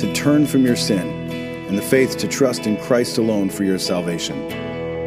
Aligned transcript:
to 0.00 0.12
turn 0.14 0.46
from 0.46 0.64
your 0.64 0.76
sin 0.76 1.06
and 1.68 1.76
the 1.76 1.82
faith 1.82 2.16
to 2.18 2.26
trust 2.26 2.66
in 2.66 2.78
Christ 2.78 3.18
alone 3.18 3.50
for 3.50 3.64
your 3.64 3.78
salvation. 3.78 4.50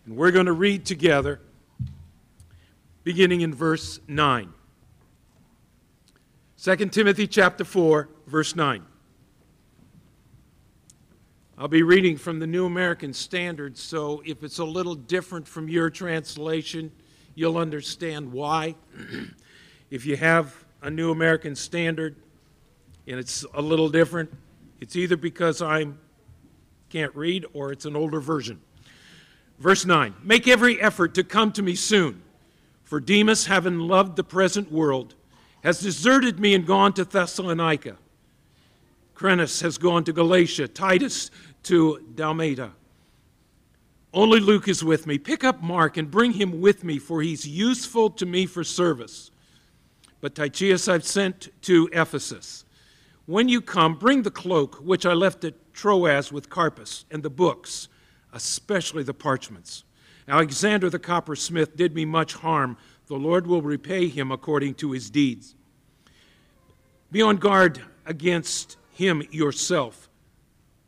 And 0.06 0.18
we're 0.18 0.32
going 0.32 0.48
to 0.48 0.54
read 0.54 0.86
together, 0.86 1.40
beginning 3.04 3.42
in 3.42 3.54
verse 3.54 4.00
9. 4.08 4.54
2 6.62 6.76
Timothy 6.88 7.28
chapter 7.28 7.64
4 7.64 8.10
verse 8.30 8.56
9. 8.56 8.84
I'll 11.58 11.68
be 11.68 11.84
reading 11.84 12.16
from 12.16 12.40
the 12.40 12.48
New 12.48 12.66
American 12.66 13.12
Standard, 13.12 13.78
so 13.78 14.22
if 14.26 14.44
it's 14.44 14.60
a 14.60 14.64
little 14.64 14.96
different 14.96 15.48
from 15.48 15.68
your 15.68 15.90
translation, 15.90 16.92
you'll 17.36 17.58
understand 17.58 18.32
why. 18.32 18.76
if 19.90 20.06
you 20.06 20.16
have 20.16 20.64
a 20.84 20.90
New 20.90 21.12
American 21.12 21.56
Standard 21.56 22.16
and 23.08 23.20
it's 23.20 23.46
a 23.56 23.62
little 23.62 23.90
different, 23.90 24.32
it's 24.80 24.96
either 24.96 25.18
because 25.18 25.62
I 25.62 25.88
can't 26.90 27.14
read 27.16 27.46
or 27.54 27.72
it's 27.72 27.86
an 27.86 27.96
older 27.96 28.20
version. 28.20 28.62
Verse 29.58 29.86
9 29.86 30.14
Make 30.24 30.48
every 30.48 30.80
effort 30.80 31.16
to 31.16 31.24
come 31.24 31.52
to 31.54 31.64
me 31.64 31.74
soon, 31.74 32.22
for 32.84 33.00
Demas, 33.00 33.48
having 33.48 33.80
loved 33.80 34.16
the 34.16 34.24
present 34.24 34.72
world, 34.72 35.16
has 35.64 35.80
deserted 35.80 36.40
me 36.40 36.54
and 36.54 36.66
gone 36.66 36.94
to 36.94 37.04
Thessalonica. 37.04 37.98
Crescens 39.20 39.62
has 39.62 39.78
gone 39.78 40.06
to 40.06 40.14
Galatia, 40.14 40.66
Titus 40.70 41.30
to 41.64 42.00
Dalmatia. 42.16 42.72
Only 44.14 44.40
Luke 44.40 44.70
is 44.70 44.82
with 44.82 45.06
me. 45.06 45.18
Pick 45.18 45.44
up 45.44 45.62
Mark 45.62 45.98
and 45.98 46.10
bring 46.10 46.32
him 46.32 46.62
with 46.62 46.86
me, 46.86 47.00
for 47.00 47.22
he's 47.22 47.46
useful 47.46 48.10
to 48.12 48.26
me 48.26 48.46
for 48.46 48.64
service. 48.64 49.30
But 50.22 50.36
Tychicus 50.36 50.88
I've 50.88 51.04
sent 51.04 51.50
to 51.64 51.90
Ephesus. 51.92 52.64
When 53.26 53.50
you 53.50 53.60
come, 53.60 53.96
bring 53.96 54.24
the 54.24 54.32
cloak 54.32 54.76
which 54.76 55.06
I 55.06 55.12
left 55.12 55.44
at 55.44 55.74
Troas 55.74 56.32
with 56.32 56.50
Carpus, 56.50 57.04
and 57.12 57.22
the 57.22 57.30
books, 57.30 57.90
especially 58.32 59.04
the 59.04 59.14
parchments. 59.14 59.84
Alexander 60.30 60.90
the 60.90 60.98
coppersmith 60.98 61.76
did 61.76 61.94
me 61.94 62.06
much 62.06 62.36
harm. 62.36 62.78
The 63.08 63.16
Lord 63.16 63.48
will 63.48 63.62
repay 63.62 64.08
him 64.08 64.32
according 64.32 64.76
to 64.76 64.94
his 64.94 65.10
deeds. 65.10 65.56
Be 67.12 67.22
on 67.22 67.36
guard 67.36 67.82
against 68.06 68.78
him 69.00 69.24
yourself, 69.32 70.10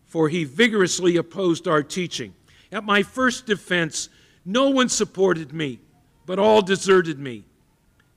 for 0.05 0.27
he 0.27 0.43
vigorously 0.43 1.15
opposed 1.15 1.65
our 1.65 1.81
teaching. 1.81 2.33
At 2.69 2.83
my 2.83 3.03
first 3.03 3.45
defense, 3.45 4.09
no 4.45 4.69
one 4.69 4.89
supported 4.89 5.53
me, 5.53 5.79
but 6.25 6.38
all 6.38 6.61
deserted 6.61 7.19
me. 7.19 7.45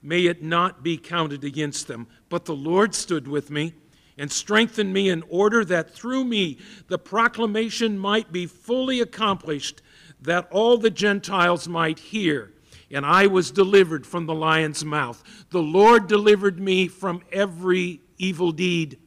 May 0.03 0.25
it 0.25 0.43
not 0.43 0.83
be 0.83 0.97
counted 0.97 1.45
against 1.45 1.87
them. 1.87 2.07
But 2.29 2.43
the 2.43 2.55
Lord 2.55 2.93
stood 2.93 3.27
with 3.27 3.49
me 3.49 3.73
and 4.17 4.31
strengthened 4.31 4.93
me 4.93 5.09
in 5.09 5.23
order 5.29 5.63
that 5.65 5.89
through 5.89 6.25
me 6.25 6.59
the 6.89 6.99
proclamation 6.99 7.97
might 7.97 8.31
be 8.31 8.45
fully 8.45 8.99
accomplished, 8.99 9.81
that 10.21 10.47
all 10.51 10.77
the 10.77 10.91
Gentiles 10.91 11.67
might 11.69 11.99
hear. 11.99 12.51
And 12.91 13.05
I 13.05 13.27
was 13.27 13.49
delivered 13.49 14.05
from 14.05 14.25
the 14.25 14.35
lion's 14.35 14.83
mouth. 14.83 15.23
The 15.51 15.63
Lord 15.63 16.07
delivered 16.07 16.59
me 16.59 16.89
from 16.89 17.23
every 17.31 18.01
evil 18.17 18.51
deed 18.51 18.99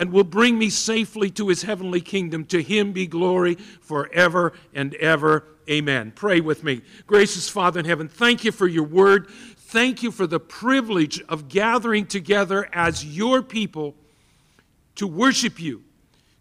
and 0.00 0.10
will 0.10 0.24
bring 0.24 0.58
me 0.58 0.70
safely 0.70 1.28
to 1.30 1.48
his 1.48 1.62
heavenly 1.62 2.00
kingdom. 2.00 2.46
To 2.46 2.62
him 2.62 2.92
be 2.92 3.06
glory 3.06 3.56
forever 3.82 4.54
and 4.74 4.94
ever. 4.94 5.44
Amen. 5.68 6.12
Pray 6.16 6.40
with 6.40 6.64
me. 6.64 6.80
Gracious 7.06 7.50
Father 7.50 7.78
in 7.78 7.86
heaven, 7.86 8.08
thank 8.08 8.42
you 8.42 8.50
for 8.50 8.66
your 8.66 8.84
word. 8.84 9.28
Thank 9.28 10.02
you 10.02 10.10
for 10.10 10.26
the 10.26 10.40
privilege 10.40 11.22
of 11.28 11.48
gathering 11.48 12.06
together 12.06 12.66
as 12.72 13.04
your 13.04 13.42
people 13.42 13.94
to 14.96 15.06
worship 15.06 15.60
you, 15.60 15.84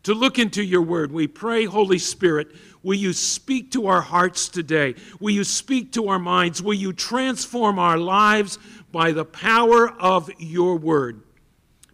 to 0.03 0.13
look 0.13 0.39
into 0.39 0.63
your 0.63 0.81
word. 0.81 1.11
We 1.11 1.27
pray, 1.27 1.65
Holy 1.65 1.99
Spirit, 1.99 2.47
will 2.81 2.97
you 2.97 3.11
speak 3.11 3.71
to 3.73 3.87
our 3.87 4.01
hearts 4.01 4.47
today? 4.47 4.95
Will 5.19 5.33
you 5.33 5.43
speak 5.43 5.91
to 5.93 6.07
our 6.07 6.17
minds? 6.17 6.63
Will 6.63 6.73
you 6.73 6.93
transform 6.93 7.77
our 7.77 7.97
lives 7.97 8.57
by 8.93 9.11
the 9.11 9.25
power 9.25 9.89
of 9.99 10.31
your 10.39 10.77
word? 10.77 11.23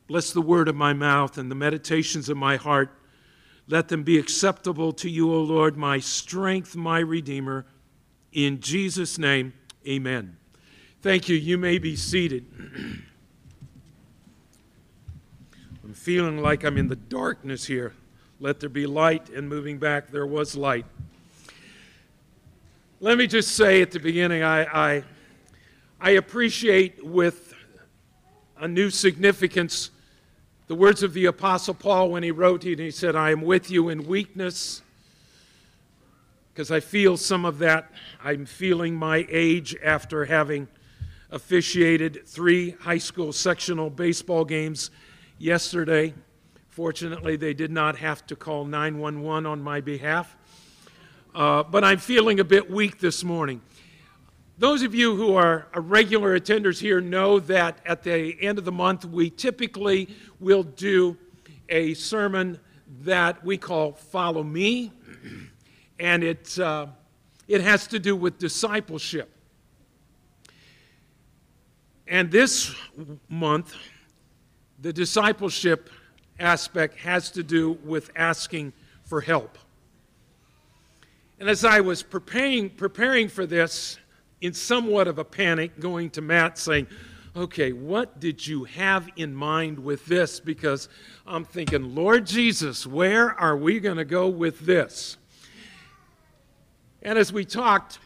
Bless 0.07 0.31
the 0.31 0.41
word 0.41 0.67
of 0.67 0.75
my 0.75 0.93
mouth 0.93 1.38
and 1.38 1.49
the 1.49 1.55
meditations 1.55 2.29
of 2.29 2.38
my 2.38 2.57
heart. 2.57 2.91
Let 3.67 3.88
them 3.88 4.03
be 4.03 4.19
acceptable 4.19 4.93
to 4.93 5.09
you, 5.09 5.33
O 5.33 5.41
Lord, 5.41 5.75
my 5.75 5.99
strength, 5.99 6.75
my 6.75 6.99
Redeemer. 6.99 7.66
In 8.31 8.59
Jesus' 8.59 9.17
name, 9.17 9.53
amen. 9.88 10.38
Thank 11.01 11.27
you. 11.27 11.35
You 11.35 11.57
may 11.57 11.79
be 11.79 11.95
seated. 11.95 12.45
I'm 15.83 15.93
feeling 15.93 16.39
like 16.39 16.63
I'm 16.63 16.77
in 16.77 16.87
the 16.87 16.95
darkness 16.95 17.66
here. 17.66 17.93
Let 18.39 18.59
there 18.59 18.69
be 18.69 18.85
light, 18.85 19.29
and 19.29 19.49
moving 19.49 19.79
back, 19.79 20.11
there 20.11 20.27
was 20.27 20.55
light. 20.55 20.85
Let 22.99 23.17
me 23.17 23.25
just 23.25 23.55
say 23.55 23.81
at 23.81 23.91
the 23.91 23.99
beginning, 23.99 24.43
I, 24.43 24.66
I, 24.66 25.03
I 25.99 26.11
appreciate 26.11 27.03
with 27.03 27.53
a 28.57 28.67
new 28.67 28.89
significance 28.89 29.89
the 30.67 30.75
words 30.75 31.03
of 31.03 31.13
the 31.13 31.25
Apostle 31.25 31.75
Paul 31.75 32.09
when 32.09 32.23
he 32.23 32.31
wrote 32.31 32.65
it, 32.65 32.79
he 32.79 32.89
said, 32.89 33.15
I 33.15 33.29
am 33.29 33.41
with 33.41 33.69
you 33.69 33.89
in 33.89 34.07
weakness, 34.07 34.81
because 36.51 36.71
I 36.71 36.79
feel 36.79 37.17
some 37.17 37.45
of 37.45 37.59
that. 37.59 37.91
I'm 38.23 38.47
feeling 38.47 38.95
my 38.95 39.27
age 39.29 39.75
after 39.83 40.25
having 40.25 40.67
officiated 41.29 42.25
three 42.25 42.71
high 42.71 42.97
school 42.97 43.31
sectional 43.31 43.91
baseball 43.91 44.43
games 44.43 44.89
yesterday. 45.37 46.15
Fortunately, 46.69 47.35
they 47.35 47.53
did 47.53 47.71
not 47.71 47.97
have 47.97 48.25
to 48.27 48.35
call 48.35 48.65
911 48.65 49.45
on 49.45 49.61
my 49.61 49.81
behalf. 49.81 50.35
Uh, 51.35 51.61
but 51.61 51.83
I'm 51.83 51.99
feeling 51.99 52.39
a 52.39 52.43
bit 52.43 52.71
weak 52.71 52.99
this 52.99 53.23
morning. 53.23 53.61
Those 54.57 54.83
of 54.83 54.95
you 54.95 55.17
who 55.17 55.35
are 55.35 55.67
regular 55.75 56.39
attenders 56.39 56.79
here 56.79 57.01
know 57.01 57.39
that 57.41 57.79
at 57.85 58.03
the 58.03 58.41
end 58.41 58.57
of 58.57 58.63
the 58.63 58.71
month, 58.71 59.03
we 59.03 59.29
typically 59.29 60.07
will 60.39 60.63
do 60.63 61.17
a 61.67 61.93
sermon 61.95 62.57
that 63.01 63.43
we 63.43 63.57
call 63.57 63.91
Follow 63.91 64.43
Me, 64.43 64.93
and 65.99 66.23
it, 66.23 66.57
uh, 66.57 66.88
it 67.49 67.59
has 67.59 67.85
to 67.88 67.99
do 67.99 68.16
with 68.16 68.38
discipleship. 68.38 69.29
And 72.07 72.31
this 72.31 72.73
month, 73.27 73.75
the 74.79 74.93
discipleship 74.93 75.90
aspect 76.40 76.97
has 76.99 77.29
to 77.31 77.43
do 77.43 77.73
with 77.84 78.09
asking 78.16 78.72
for 79.03 79.19
help. 79.19 79.57
And 81.41 81.49
as 81.49 81.66
I 81.66 81.81
was 81.81 82.03
preparing, 82.03 82.69
preparing 82.69 83.28
for 83.28 83.46
this, 83.46 83.97
in 84.41 84.53
somewhat 84.53 85.08
of 85.08 85.20
a 85.20 85.23
panic, 85.23 85.79
going 85.79 86.09
to 86.11 86.22
Matt 86.22 86.58
saying, 86.58 86.87
Okay, 87.37 87.73
what 87.73 88.22
did 88.22 88.47
you 88.47 88.64
have 88.64 89.09
in 89.17 89.35
mind 89.35 89.78
with 89.78 90.05
this? 90.05 90.40
Because 90.40 90.87
I'm 91.28 91.43
thinking, 91.43 91.93
Lord 91.93 92.26
Jesus, 92.26 92.87
where 92.87 93.37
are 93.37 93.58
we 93.58 93.82
going 93.82 93.97
to 93.97 94.05
go 94.05 94.29
with 94.29 94.61
this? 94.61 95.17
And 97.02 97.20
as 97.20 97.34
we 97.34 97.43
talked, 97.43 97.99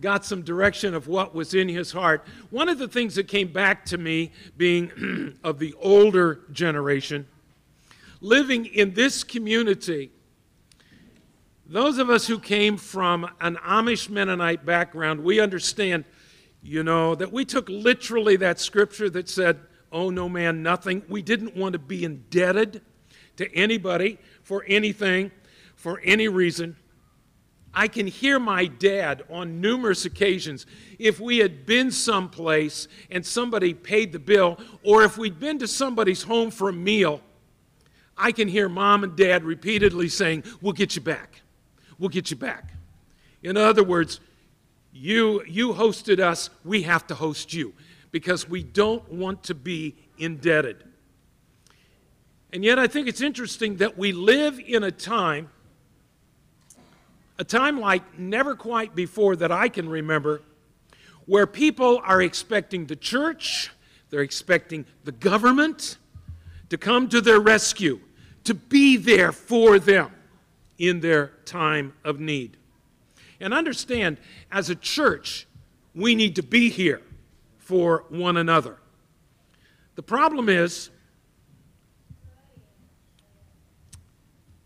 got 0.00 0.24
some 0.24 0.40
direction 0.40 0.94
of 0.94 1.06
what 1.06 1.34
was 1.34 1.52
in 1.52 1.68
his 1.68 1.92
heart. 1.92 2.24
One 2.48 2.70
of 2.70 2.78
the 2.78 2.88
things 2.88 3.14
that 3.16 3.28
came 3.28 3.52
back 3.52 3.84
to 3.86 3.98
me, 3.98 4.32
being 4.56 5.38
of 5.44 5.58
the 5.58 5.74
older 5.78 6.40
generation, 6.50 7.26
living 8.22 8.64
in 8.64 8.94
this 8.94 9.22
community, 9.22 10.12
those 11.72 11.98
of 11.98 12.10
us 12.10 12.26
who 12.26 12.38
came 12.38 12.76
from 12.76 13.28
an 13.40 13.56
Amish 13.56 14.10
Mennonite 14.10 14.66
background, 14.66 15.24
we 15.24 15.40
understand, 15.40 16.04
you 16.62 16.82
know, 16.82 17.14
that 17.14 17.32
we 17.32 17.44
took 17.44 17.68
literally 17.68 18.36
that 18.36 18.60
scripture 18.60 19.08
that 19.10 19.28
said, 19.28 19.58
Oh, 19.90 20.08
no 20.08 20.28
man 20.28 20.62
nothing. 20.62 21.02
We 21.08 21.20
didn't 21.20 21.54
want 21.54 21.74
to 21.74 21.78
be 21.78 22.04
indebted 22.04 22.80
to 23.36 23.54
anybody 23.54 24.18
for 24.42 24.64
anything, 24.66 25.30
for 25.76 26.00
any 26.02 26.28
reason. 26.28 26.76
I 27.74 27.88
can 27.88 28.06
hear 28.06 28.38
my 28.38 28.66
dad 28.66 29.22
on 29.30 29.60
numerous 29.60 30.04
occasions. 30.04 30.66
If 30.98 31.20
we 31.20 31.38
had 31.38 31.64
been 31.66 31.90
someplace 31.90 32.88
and 33.10 33.24
somebody 33.24 33.74
paid 33.74 34.12
the 34.12 34.18
bill, 34.18 34.58
or 34.82 35.04
if 35.04 35.16
we'd 35.16 35.38
been 35.38 35.58
to 35.58 35.68
somebody's 35.68 36.22
home 36.22 36.50
for 36.50 36.68
a 36.70 36.72
meal, 36.72 37.20
I 38.16 38.32
can 38.32 38.48
hear 38.48 38.68
mom 38.68 39.04
and 39.04 39.16
dad 39.16 39.44
repeatedly 39.44 40.08
saying, 40.08 40.44
We'll 40.60 40.74
get 40.74 40.96
you 40.96 41.02
back. 41.02 41.41
We'll 42.02 42.08
get 42.08 42.32
you 42.32 42.36
back. 42.36 42.72
In 43.44 43.56
other 43.56 43.84
words, 43.84 44.18
you, 44.92 45.44
you 45.46 45.72
hosted 45.72 46.18
us, 46.18 46.50
we 46.64 46.82
have 46.82 47.06
to 47.06 47.14
host 47.14 47.54
you 47.54 47.74
because 48.10 48.48
we 48.48 48.64
don't 48.64 49.08
want 49.08 49.44
to 49.44 49.54
be 49.54 49.94
indebted. 50.18 50.82
And 52.52 52.64
yet, 52.64 52.76
I 52.76 52.88
think 52.88 53.06
it's 53.06 53.20
interesting 53.20 53.76
that 53.76 53.96
we 53.96 54.10
live 54.10 54.58
in 54.58 54.82
a 54.82 54.90
time, 54.90 55.48
a 57.38 57.44
time 57.44 57.78
like 57.78 58.18
never 58.18 58.56
quite 58.56 58.96
before 58.96 59.36
that 59.36 59.52
I 59.52 59.68
can 59.68 59.88
remember, 59.88 60.42
where 61.26 61.46
people 61.46 62.00
are 62.02 62.20
expecting 62.20 62.86
the 62.86 62.96
church, 62.96 63.70
they're 64.10 64.22
expecting 64.22 64.86
the 65.04 65.12
government 65.12 65.98
to 66.68 66.76
come 66.76 67.08
to 67.10 67.20
their 67.20 67.38
rescue, 67.38 68.00
to 68.42 68.54
be 68.54 68.96
there 68.96 69.30
for 69.30 69.78
them 69.78 70.10
in 70.82 70.98
their 70.98 71.28
time 71.44 71.94
of 72.04 72.18
need. 72.18 72.56
And 73.38 73.54
understand, 73.54 74.18
as 74.50 74.68
a 74.68 74.74
church, 74.74 75.46
we 75.94 76.16
need 76.16 76.34
to 76.36 76.42
be 76.42 76.70
here 76.70 77.00
for 77.58 78.04
one 78.08 78.36
another. 78.36 78.78
The 79.94 80.02
problem 80.02 80.48
is, 80.48 80.90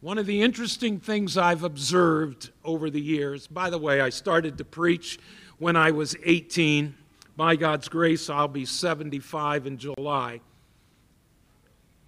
one 0.00 0.16
of 0.16 0.24
the 0.24 0.40
interesting 0.40 1.00
things 1.00 1.36
I've 1.36 1.64
observed 1.64 2.50
over 2.64 2.88
the 2.88 3.00
years, 3.00 3.46
by 3.46 3.68
the 3.68 3.78
way, 3.78 4.00
I 4.00 4.08
started 4.08 4.56
to 4.56 4.64
preach 4.64 5.18
when 5.58 5.76
I 5.76 5.90
was 5.90 6.16
18. 6.24 6.94
By 7.36 7.56
God's 7.56 7.90
grace, 7.90 8.30
I'll 8.30 8.48
be 8.48 8.64
75 8.64 9.66
in 9.66 9.76
July. 9.76 10.40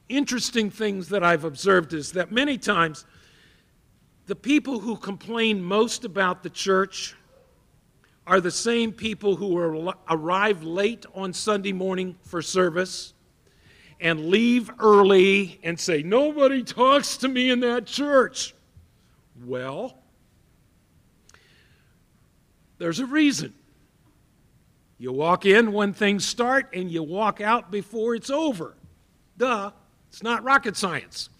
Interesting 0.08 0.70
things 0.70 1.10
that 1.10 1.22
I've 1.22 1.44
observed 1.44 1.93
is 1.93 2.12
that 2.12 2.32
many 2.32 2.56
times 2.56 3.05
the 4.29 4.37
people 4.37 4.79
who 4.79 4.95
complain 4.95 5.63
most 5.63 6.05
about 6.05 6.43
the 6.43 6.51
church 6.51 7.17
are 8.27 8.43
the 8.43 8.51
same 8.51 8.93
people 8.93 9.37
who 9.37 9.91
arrive 10.11 10.63
late 10.63 11.07
on 11.15 11.33
Sunday 11.33 11.73
morning 11.73 12.15
for 12.25 12.43
service 12.43 13.15
and 14.01 14.29
leave 14.29 14.71
early 14.81 15.59
and 15.63 15.81
say, 15.81 16.03
Nobody 16.03 16.63
talks 16.63 17.17
to 17.17 17.29
me 17.29 17.49
in 17.49 17.61
that 17.61 17.87
church. 17.87 18.55
Well, 19.47 19.97
there's 22.77 23.01
a 23.01 23.07
reason. 23.07 23.55
You 24.99 25.13
walk 25.13 25.47
in 25.47 25.73
when 25.73 25.95
things 25.95 26.27
start 26.27 26.69
and 26.75 26.91
you 26.91 27.03
walk 27.03 27.41
out 27.41 27.71
before 27.71 28.15
it's 28.15 28.29
over. 28.29 28.75
Duh, 29.39 29.71
it's 30.11 30.23
not 30.23 30.45
rocket 30.45 30.77
science. 30.77 31.31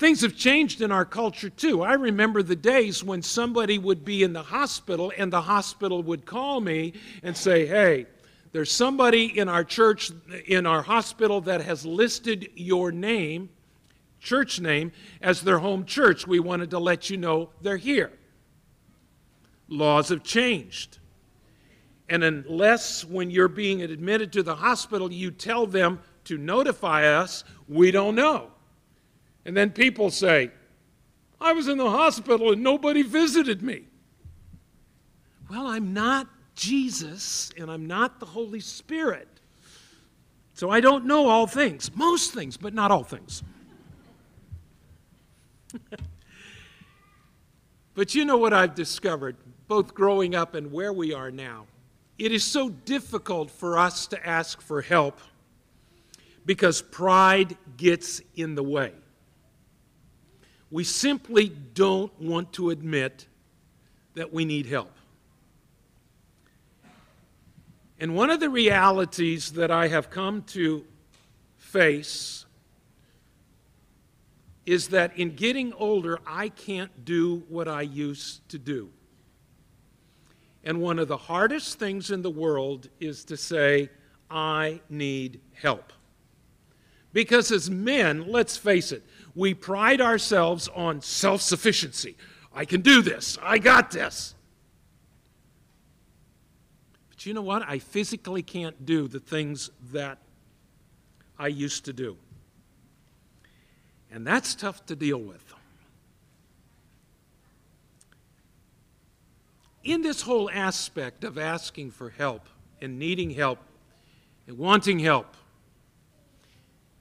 Things 0.00 0.22
have 0.22 0.34
changed 0.34 0.80
in 0.80 0.90
our 0.90 1.04
culture 1.04 1.50
too. 1.50 1.82
I 1.82 1.92
remember 1.92 2.42
the 2.42 2.56
days 2.56 3.04
when 3.04 3.20
somebody 3.20 3.78
would 3.78 4.02
be 4.02 4.22
in 4.22 4.32
the 4.32 4.42
hospital 4.42 5.12
and 5.18 5.30
the 5.30 5.42
hospital 5.42 6.02
would 6.04 6.24
call 6.24 6.62
me 6.62 6.94
and 7.22 7.36
say, 7.36 7.66
Hey, 7.66 8.06
there's 8.52 8.72
somebody 8.72 9.38
in 9.38 9.46
our 9.46 9.62
church, 9.62 10.10
in 10.46 10.64
our 10.64 10.80
hospital, 10.80 11.42
that 11.42 11.60
has 11.60 11.84
listed 11.84 12.48
your 12.54 12.90
name, 12.90 13.50
church 14.20 14.58
name, 14.58 14.90
as 15.20 15.42
their 15.42 15.58
home 15.58 15.84
church. 15.84 16.26
We 16.26 16.40
wanted 16.40 16.70
to 16.70 16.78
let 16.78 17.10
you 17.10 17.18
know 17.18 17.50
they're 17.60 17.76
here. 17.76 18.10
Laws 19.68 20.08
have 20.08 20.22
changed. 20.22 20.98
And 22.08 22.24
unless 22.24 23.04
when 23.04 23.30
you're 23.30 23.48
being 23.48 23.82
admitted 23.82 24.32
to 24.32 24.42
the 24.42 24.56
hospital, 24.56 25.12
you 25.12 25.30
tell 25.30 25.66
them 25.66 26.00
to 26.24 26.38
notify 26.38 27.04
us, 27.04 27.44
we 27.68 27.90
don't 27.90 28.14
know. 28.14 28.50
And 29.44 29.56
then 29.56 29.70
people 29.70 30.10
say, 30.10 30.50
I 31.40 31.52
was 31.52 31.68
in 31.68 31.78
the 31.78 31.90
hospital 31.90 32.52
and 32.52 32.62
nobody 32.62 33.02
visited 33.02 33.62
me. 33.62 33.84
Well, 35.50 35.66
I'm 35.66 35.94
not 35.94 36.28
Jesus 36.54 37.50
and 37.56 37.70
I'm 37.70 37.86
not 37.86 38.20
the 38.20 38.26
Holy 38.26 38.60
Spirit. 38.60 39.28
So 40.54 40.68
I 40.68 40.80
don't 40.80 41.06
know 41.06 41.28
all 41.28 41.46
things. 41.46 41.90
Most 41.96 42.34
things, 42.34 42.58
but 42.58 42.74
not 42.74 42.90
all 42.90 43.04
things. 43.04 43.42
but 47.94 48.14
you 48.14 48.26
know 48.26 48.36
what 48.36 48.52
I've 48.52 48.74
discovered, 48.74 49.36
both 49.68 49.94
growing 49.94 50.34
up 50.34 50.54
and 50.54 50.70
where 50.70 50.92
we 50.92 51.14
are 51.14 51.30
now? 51.30 51.66
It 52.18 52.32
is 52.32 52.44
so 52.44 52.68
difficult 52.68 53.50
for 53.50 53.78
us 53.78 54.06
to 54.08 54.28
ask 54.28 54.60
for 54.60 54.82
help 54.82 55.18
because 56.44 56.82
pride 56.82 57.56
gets 57.78 58.20
in 58.36 58.54
the 58.54 58.62
way. 58.62 58.92
We 60.70 60.84
simply 60.84 61.48
don't 61.48 62.12
want 62.20 62.52
to 62.54 62.70
admit 62.70 63.26
that 64.14 64.32
we 64.32 64.44
need 64.44 64.66
help. 64.66 64.92
And 67.98 68.14
one 68.14 68.30
of 68.30 68.40
the 68.40 68.48
realities 68.48 69.52
that 69.52 69.70
I 69.70 69.88
have 69.88 70.08
come 70.10 70.42
to 70.48 70.84
face 71.58 72.46
is 74.64 74.88
that 74.88 75.16
in 75.18 75.34
getting 75.34 75.72
older, 75.74 76.18
I 76.26 76.48
can't 76.48 77.04
do 77.04 77.42
what 77.48 77.68
I 77.68 77.82
used 77.82 78.48
to 78.50 78.58
do. 78.58 78.90
And 80.64 80.80
one 80.80 80.98
of 80.98 81.08
the 81.08 81.16
hardest 81.16 81.78
things 81.78 82.10
in 82.10 82.22
the 82.22 82.30
world 82.30 82.88
is 83.00 83.24
to 83.24 83.36
say, 83.36 83.90
I 84.30 84.80
need 84.88 85.40
help. 85.54 85.92
Because 87.12 87.50
as 87.50 87.68
men, 87.68 88.30
let's 88.30 88.56
face 88.56 88.92
it, 88.92 89.02
we 89.34 89.54
pride 89.54 90.00
ourselves 90.00 90.68
on 90.74 91.00
self 91.00 91.42
sufficiency. 91.42 92.16
I 92.52 92.64
can 92.64 92.80
do 92.80 93.02
this. 93.02 93.38
I 93.42 93.58
got 93.58 93.90
this. 93.90 94.34
But 97.08 97.26
you 97.26 97.34
know 97.34 97.42
what? 97.42 97.62
I 97.62 97.78
physically 97.78 98.42
can't 98.42 98.84
do 98.84 99.06
the 99.06 99.20
things 99.20 99.70
that 99.92 100.18
I 101.38 101.48
used 101.48 101.84
to 101.84 101.92
do. 101.92 102.16
And 104.10 104.26
that's 104.26 104.54
tough 104.54 104.84
to 104.86 104.96
deal 104.96 105.18
with. 105.18 105.44
In 109.82 110.02
this 110.02 110.22
whole 110.22 110.50
aspect 110.50 111.24
of 111.24 111.38
asking 111.38 111.92
for 111.92 112.10
help 112.10 112.48
and 112.82 112.98
needing 112.98 113.30
help 113.30 113.58
and 114.46 114.58
wanting 114.58 114.98
help, 114.98 115.36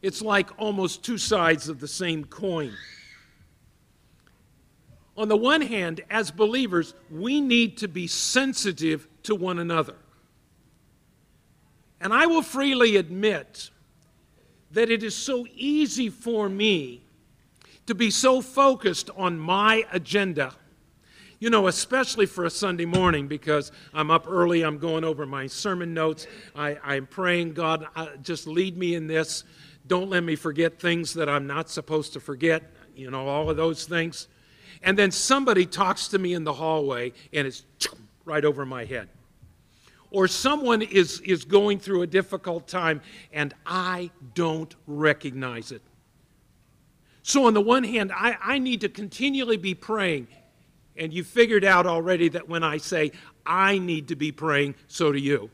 it's 0.01 0.21
like 0.21 0.49
almost 0.57 1.03
two 1.03 1.17
sides 1.17 1.69
of 1.69 1.79
the 1.79 1.87
same 1.87 2.23
coin. 2.25 2.73
On 5.17 5.27
the 5.27 5.35
one 5.35 5.61
hand, 5.61 6.01
as 6.09 6.31
believers, 6.31 6.93
we 7.11 7.41
need 7.41 7.77
to 7.79 7.87
be 7.87 8.07
sensitive 8.07 9.07
to 9.23 9.35
one 9.35 9.59
another. 9.59 9.95
And 11.99 12.13
I 12.13 12.25
will 12.25 12.41
freely 12.41 12.95
admit 12.95 13.69
that 14.71 14.89
it 14.89 15.03
is 15.03 15.15
so 15.15 15.45
easy 15.55 16.09
for 16.09 16.47
me 16.47 17.01
to 17.87 17.95
be 17.95 18.11
so 18.11 18.39
focused 18.39 19.09
on 19.17 19.37
my 19.37 19.83
agenda. 19.91 20.53
You 21.39 21.49
know, 21.49 21.67
especially 21.67 22.25
for 22.25 22.45
a 22.45 22.49
Sunday 22.49 22.85
morning 22.85 23.27
because 23.27 23.71
I'm 23.93 24.11
up 24.11 24.25
early, 24.29 24.61
I'm 24.61 24.77
going 24.77 25.03
over 25.03 25.25
my 25.25 25.47
sermon 25.47 25.93
notes, 25.93 26.27
I, 26.55 26.77
am 26.83 27.07
praying, 27.07 27.53
God, 27.53 27.87
uh, 27.95 28.07
just 28.21 28.45
lead 28.45 28.77
me 28.77 28.95
in 28.95 29.07
this. 29.07 29.43
Don't 29.89 30.09
let 30.11 30.23
me 30.23 30.35
forget 30.35 30.79
things 30.79 31.15
that 31.15 31.27
I'm 31.27 31.47
not 31.47 31.67
supposed 31.67 32.13
to 32.13 32.19
forget, 32.19 32.61
you 32.95 33.09
know, 33.09 33.27
all 33.27 33.49
of 33.49 33.57
those 33.57 33.85
things. 33.85 34.27
And 34.83 34.97
then 34.97 35.09
somebody 35.09 35.65
talks 35.65 36.07
to 36.09 36.19
me 36.19 36.35
in 36.35 36.43
the 36.43 36.53
hallway 36.53 37.11
and 37.33 37.47
it's 37.47 37.63
right 38.23 38.45
over 38.45 38.67
my 38.67 38.85
head. 38.85 39.09
Or 40.11 40.27
someone 40.27 40.83
is, 40.83 41.19
is 41.21 41.43
going 41.43 41.79
through 41.79 42.03
a 42.03 42.07
difficult 42.07 42.67
time 42.67 43.01
and 43.33 43.53
I 43.65 44.11
don't 44.35 44.73
recognize 44.85 45.71
it. 45.71 45.81
So, 47.23 47.45
on 47.45 47.53
the 47.55 47.61
one 47.61 47.83
hand, 47.83 48.11
I, 48.15 48.37
I 48.41 48.59
need 48.59 48.81
to 48.81 48.89
continually 48.89 49.57
be 49.57 49.73
praying. 49.73 50.27
And 50.97 51.11
you 51.11 51.23
figured 51.23 51.65
out 51.65 51.87
already 51.87 52.29
that 52.29 52.47
when 52.47 52.63
I 52.63 52.77
say 52.77 53.11
I 53.45 53.79
need 53.79 54.07
to 54.09 54.15
be 54.15 54.31
praying, 54.31 54.75
so 54.87 55.11
do 55.11 55.19
you. 55.19 55.49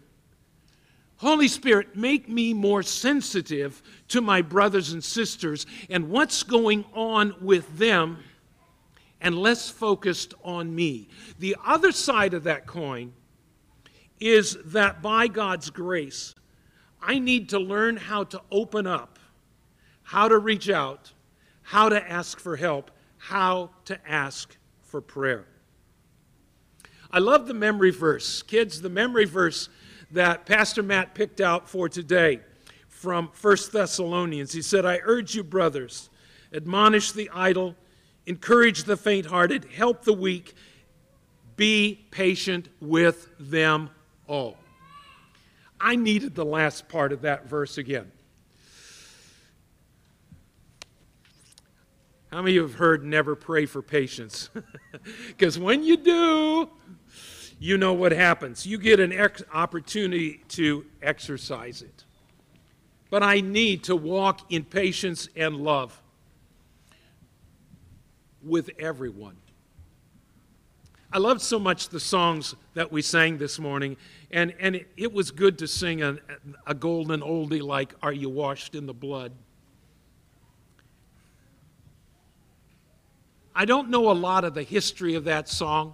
Holy 1.17 1.47
Spirit, 1.47 1.95
make 1.95 2.27
me 2.27 2.53
more 2.53 2.83
sensitive 2.83 3.81
to 4.09 4.21
my 4.21 4.41
brothers 4.41 4.91
and 4.91 5.03
sisters 5.03 5.65
and 5.89 6.09
what's 6.09 6.43
going 6.43 6.83
on 6.93 7.35
with 7.41 7.77
them 7.77 8.19
and 9.21 9.37
less 9.37 9.69
focused 9.69 10.33
on 10.43 10.75
me. 10.75 11.07
The 11.39 11.55
other 11.65 11.91
side 11.91 12.33
of 12.33 12.43
that 12.43 12.67
coin 12.67 13.13
is 14.19 14.57
that 14.65 15.01
by 15.01 15.27
God's 15.27 15.69
grace, 15.69 16.35
I 17.01 17.19
need 17.19 17.49
to 17.49 17.59
learn 17.59 17.97
how 17.97 18.25
to 18.25 18.41
open 18.51 18.85
up, 18.85 19.19
how 20.03 20.27
to 20.27 20.37
reach 20.37 20.69
out, 20.69 21.13
how 21.61 21.89
to 21.89 22.11
ask 22.11 22.39
for 22.39 22.55
help, 22.57 22.91
how 23.17 23.71
to 23.85 23.99
ask 24.09 24.57
for 24.83 25.01
prayer. 25.01 25.45
I 27.09 27.19
love 27.19 27.47
the 27.47 27.53
memory 27.53 27.91
verse. 27.91 28.41
Kids, 28.41 28.81
the 28.81 28.89
memory 28.89 29.25
verse 29.25 29.69
that 30.11 30.45
Pastor 30.45 30.83
Matt 30.83 31.15
picked 31.15 31.41
out 31.41 31.69
for 31.69 31.89
today 31.89 32.39
from 32.87 33.29
1 33.41 33.57
Thessalonians. 33.71 34.51
He 34.51 34.61
said, 34.61 34.85
I 34.85 34.99
urge 35.03 35.35
you, 35.35 35.43
brothers, 35.43 36.09
admonish 36.53 37.11
the 37.11 37.29
idle, 37.33 37.75
encourage 38.25 38.83
the 38.83 38.97
faint 38.97 39.25
hearted, 39.25 39.65
help 39.65 40.03
the 40.03 40.13
weak, 40.13 40.53
be 41.55 42.05
patient 42.11 42.69
with 42.79 43.29
them 43.39 43.89
all. 44.27 44.57
I 45.79 45.95
needed 45.95 46.35
the 46.35 46.45
last 46.45 46.87
part 46.87 47.11
of 47.11 47.21
that 47.21 47.47
verse 47.47 47.77
again. 47.77 48.11
How 52.31 52.41
many 52.41 52.51
of 52.51 52.55
you 52.55 52.61
have 52.63 52.75
heard 52.75 53.05
never 53.05 53.35
pray 53.35 53.65
for 53.65 53.81
patience? 53.81 54.49
Because 55.27 55.59
when 55.59 55.83
you 55.83 55.97
do, 55.97 56.69
you 57.59 57.77
know 57.77 57.93
what 57.93 58.11
happens. 58.11 58.65
You 58.65 58.77
get 58.77 58.99
an 58.99 59.11
ex- 59.11 59.43
opportunity 59.53 60.41
to 60.49 60.85
exercise 61.01 61.81
it. 61.81 62.03
But 63.09 63.23
I 63.23 63.41
need 63.41 63.83
to 63.85 63.95
walk 63.95 64.51
in 64.51 64.63
patience 64.63 65.29
and 65.35 65.57
love 65.57 66.01
with 68.43 68.69
everyone. 68.77 69.37
I 71.11 71.17
loved 71.17 71.41
so 71.41 71.59
much 71.59 71.89
the 71.89 71.99
songs 71.99 72.55
that 72.73 72.91
we 72.91 73.01
sang 73.01 73.37
this 73.37 73.57
morning, 73.57 73.95
and, 74.31 74.53
and 74.59 74.75
it, 74.75 74.91
it 74.97 75.13
was 75.13 75.31
good 75.31 75.57
to 75.59 75.67
sing 75.67 76.01
a, 76.01 76.17
a 76.67 76.73
golden 76.73 77.21
oldie 77.21 77.61
like 77.61 77.93
Are 78.01 78.11
You 78.11 78.29
Washed 78.29 78.75
in 78.75 78.85
the 78.85 78.93
Blood? 78.93 79.31
I 83.55 83.63
don't 83.63 83.89
know 83.89 84.11
a 84.11 84.13
lot 84.13 84.43
of 84.43 84.53
the 84.53 84.63
history 84.63 85.15
of 85.15 85.23
that 85.23 85.47
song, 85.47 85.93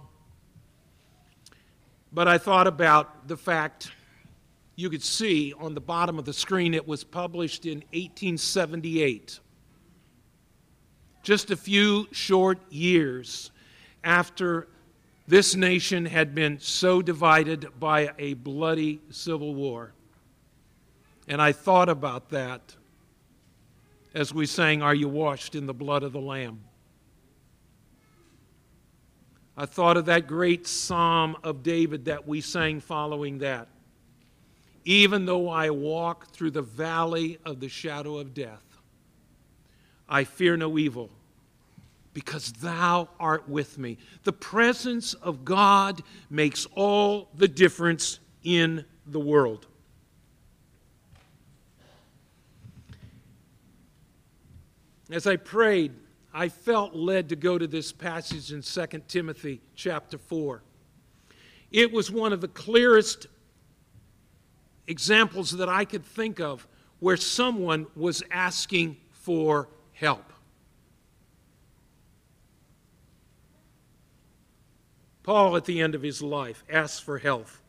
but 2.12 2.28
I 2.28 2.38
thought 2.38 2.66
about 2.66 3.26
the 3.26 3.36
fact 3.36 3.90
you 4.76 4.90
could 4.90 5.02
see 5.02 5.52
on 5.58 5.74
the 5.74 5.80
bottom 5.80 6.18
of 6.18 6.24
the 6.24 6.32
screen 6.32 6.74
it 6.74 6.86
was 6.86 7.04
published 7.04 7.66
in 7.66 7.78
1878. 7.92 9.40
Just 11.22 11.50
a 11.50 11.56
few 11.56 12.08
short 12.10 12.58
years 12.70 13.50
after 14.02 14.68
this 15.26 15.54
nation 15.54 16.04
had 16.04 16.34
been 16.34 16.58
so 16.58 17.00
divided 17.00 17.68
by 17.78 18.10
a 18.18 18.34
bloody 18.34 19.00
civil 19.10 19.54
war. 19.54 19.92
And 21.28 21.40
I 21.40 21.52
thought 21.52 21.88
about 21.88 22.30
that 22.30 22.74
as 24.14 24.34
we 24.34 24.46
sang, 24.46 24.82
Are 24.82 24.94
You 24.94 25.08
Washed 25.08 25.54
in 25.54 25.66
the 25.66 25.74
Blood 25.74 26.02
of 26.02 26.12
the 26.12 26.20
Lamb? 26.20 26.64
I 29.62 29.66
thought 29.66 29.96
of 29.96 30.06
that 30.06 30.26
great 30.26 30.66
psalm 30.66 31.36
of 31.44 31.62
David 31.62 32.06
that 32.06 32.26
we 32.26 32.40
sang 32.40 32.80
following 32.80 33.38
that. 33.38 33.68
Even 34.84 35.24
though 35.24 35.48
I 35.48 35.70
walk 35.70 36.32
through 36.32 36.50
the 36.50 36.62
valley 36.62 37.38
of 37.46 37.60
the 37.60 37.68
shadow 37.68 38.18
of 38.18 38.34
death, 38.34 38.64
I 40.08 40.24
fear 40.24 40.56
no 40.56 40.78
evil 40.78 41.10
because 42.12 42.50
thou 42.54 43.08
art 43.20 43.48
with 43.48 43.78
me. 43.78 43.98
The 44.24 44.32
presence 44.32 45.14
of 45.14 45.44
God 45.44 46.02
makes 46.28 46.66
all 46.74 47.28
the 47.36 47.46
difference 47.46 48.18
in 48.42 48.84
the 49.06 49.20
world. 49.20 49.68
As 55.08 55.28
I 55.28 55.36
prayed, 55.36 55.92
I 56.34 56.48
felt 56.48 56.94
led 56.94 57.28
to 57.28 57.36
go 57.36 57.58
to 57.58 57.66
this 57.66 57.92
passage 57.92 58.52
in 58.52 58.62
2 58.62 59.02
Timothy 59.06 59.60
chapter 59.74 60.16
4. 60.16 60.62
It 61.70 61.92
was 61.92 62.10
one 62.10 62.32
of 62.32 62.40
the 62.40 62.48
clearest 62.48 63.26
examples 64.86 65.52
that 65.52 65.68
I 65.68 65.84
could 65.84 66.04
think 66.04 66.40
of 66.40 66.66
where 67.00 67.16
someone 67.16 67.86
was 67.94 68.22
asking 68.30 68.96
for 69.10 69.68
help. 69.92 70.32
Paul, 75.22 75.56
at 75.56 75.64
the 75.66 75.80
end 75.80 75.94
of 75.94 76.02
his 76.02 76.20
life, 76.20 76.64
asks 76.68 76.98
for 76.98 77.18
health. 77.18 77.62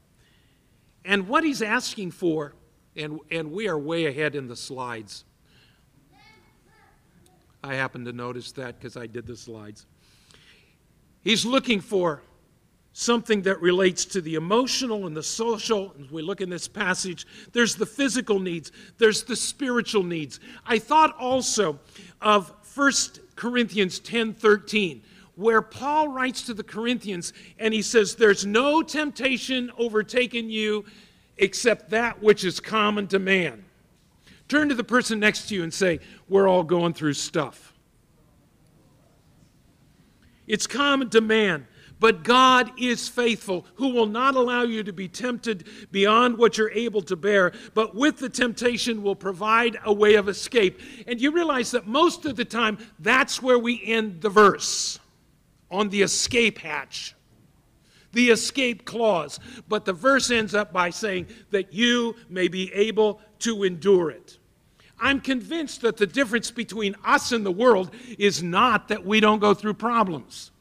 And 1.06 1.28
what 1.28 1.44
he's 1.44 1.62
asking 1.62 2.12
for, 2.12 2.54
and, 2.96 3.20
and 3.30 3.52
we 3.52 3.68
are 3.68 3.78
way 3.78 4.06
ahead 4.06 4.36
in 4.36 4.48
the 4.48 4.56
slides. 4.56 5.26
I 7.64 7.76
happened 7.76 8.06
to 8.06 8.14
notice 8.14 8.52
that 8.54 8.78
because 8.78 8.98
I 8.98 9.08
did 9.08 9.26
the 9.26 9.38
slides. 9.38 9.86
He's 11.24 11.46
looking 11.46 11.80
for 11.80 12.22
something 12.92 13.42
that 13.44 13.62
relates 13.62 14.04
to 14.06 14.22
the 14.22 14.36
emotional 14.36 15.08
and 15.08 15.16
the 15.16 15.24
social. 15.24 15.96
As 16.02 16.12
we 16.12 16.22
look 16.22 16.42
in 16.42 16.50
this 16.50 16.68
passage, 16.68 17.26
there's 17.54 17.76
the 17.76 17.86
physical 17.86 18.40
needs, 18.40 18.72
there's 18.98 19.24
the 19.24 19.36
spiritual 19.36 20.04
needs. 20.04 20.42
I 20.66 20.78
thought 20.78 21.16
also 21.18 21.80
of 22.22 22.54
1 22.76 22.92
Corinthians 23.36 24.00
10 24.00 24.34
13 24.34 25.02
where 25.36 25.64
Paul 25.64 26.10
writes 26.10 26.44
to 26.44 26.54
the 26.54 26.64
Corinthians 26.64 27.34
and 27.58 27.74
he 27.74 27.82
says, 27.82 28.16
There's 28.16 28.46
no 28.46 28.84
temptation 28.84 29.72
overtaken 29.78 30.50
you 30.50 30.86
except 31.38 31.90
that 31.90 32.22
which 32.22 32.44
is 32.44 32.60
common 32.60 33.08
to 33.08 33.20
man. 33.20 33.66
Turn 34.48 34.70
to 34.70 34.76
the 34.76 34.84
person 34.84 35.20
next 35.20 35.48
to 35.50 35.56
you 35.56 35.64
and 35.64 35.74
say, 35.74 36.00
We're 36.28 36.48
all 36.48 36.64
going 36.64 36.94
through 36.94 37.14
stuff. 37.14 37.74
It's 40.48 40.68
common 40.68 41.10
to 41.12 41.22
man. 41.22 41.68
But 42.04 42.26
God 42.26 42.72
is 42.78 43.08
faithful, 43.08 43.66
who 43.76 43.94
will 43.94 44.08
not 44.08 44.36
allow 44.36 44.64
you 44.64 44.84
to 44.84 44.92
be 44.92 45.08
tempted 45.08 45.66
beyond 45.90 46.38
what 46.38 46.58
you're 46.58 46.72
able 46.72 47.02
to 47.04 47.16
bear, 47.16 47.54
but 47.74 47.96
with 47.96 48.18
the 48.18 48.28
temptation 48.28 49.04
will 49.04 49.16
provide 49.16 49.80
a 49.86 49.94
way 49.94 50.16
of 50.16 50.28
escape. 50.28 50.82
And 51.08 51.22
you 51.22 51.32
realize 51.32 51.72
that 51.72 51.88
most 51.88 52.26
of 52.26 52.36
the 52.36 52.44
time, 52.44 52.78
that's 53.00 53.42
where 53.42 53.58
we 53.58 53.82
end 53.86 54.20
the 54.20 54.30
verse 54.30 55.00
on 55.72 55.88
the 55.88 56.02
escape 56.02 56.58
hatch, 56.58 57.16
the 58.12 58.32
escape 58.32 58.84
clause. 58.84 59.40
But 59.70 59.86
the 59.86 59.94
verse 59.94 60.30
ends 60.30 60.54
up 60.54 60.74
by 60.74 60.90
saying 60.90 61.28
that 61.52 61.74
you 61.74 62.18
may 62.28 62.50
be 62.50 62.70
able 62.74 63.22
to 63.44 63.64
endure 63.64 64.10
it. 64.12 64.38
I'm 65.00 65.20
convinced 65.20 65.82
that 65.82 65.98
the 65.98 66.08
difference 66.08 66.50
between 66.52 66.96
us 67.04 67.32
and 67.32 67.46
the 67.46 67.52
world 67.52 67.92
is 68.18 68.42
not 68.42 68.88
that 68.88 69.06
we 69.06 69.20
don't 69.20 69.40
go 69.40 69.54
through 69.54 69.74
problems. 69.76 70.52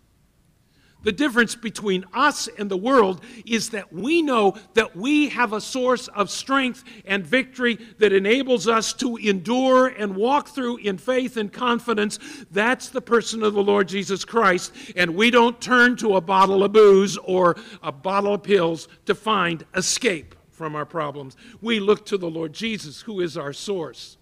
The 1.04 1.12
difference 1.12 1.56
between 1.56 2.04
us 2.12 2.48
and 2.58 2.70
the 2.70 2.76
world 2.76 3.22
is 3.44 3.70
that 3.70 3.92
we 3.92 4.22
know 4.22 4.56
that 4.74 4.96
we 4.96 5.28
have 5.30 5.52
a 5.52 5.60
source 5.60 6.06
of 6.08 6.30
strength 6.30 6.84
and 7.04 7.26
victory 7.26 7.78
that 7.98 8.12
enables 8.12 8.68
us 8.68 8.92
to 8.94 9.16
endure 9.16 9.88
and 9.88 10.14
walk 10.14 10.48
through 10.48 10.76
in 10.78 10.98
faith 10.98 11.36
and 11.36 11.52
confidence. 11.52 12.18
That's 12.52 12.88
the 12.88 13.00
person 13.00 13.42
of 13.42 13.54
the 13.54 13.62
Lord 13.62 13.88
Jesus 13.88 14.24
Christ. 14.24 14.72
And 14.94 15.16
we 15.16 15.30
don't 15.30 15.60
turn 15.60 15.96
to 15.96 16.16
a 16.16 16.20
bottle 16.20 16.62
of 16.62 16.72
booze 16.72 17.16
or 17.16 17.56
a 17.82 17.90
bottle 17.90 18.34
of 18.34 18.44
pills 18.44 18.86
to 19.06 19.14
find 19.14 19.64
escape 19.74 20.36
from 20.52 20.76
our 20.76 20.86
problems. 20.86 21.36
We 21.60 21.80
look 21.80 22.06
to 22.06 22.16
the 22.16 22.30
Lord 22.30 22.52
Jesus, 22.52 23.00
who 23.00 23.20
is 23.20 23.36
our 23.36 23.52
source. 23.52 24.16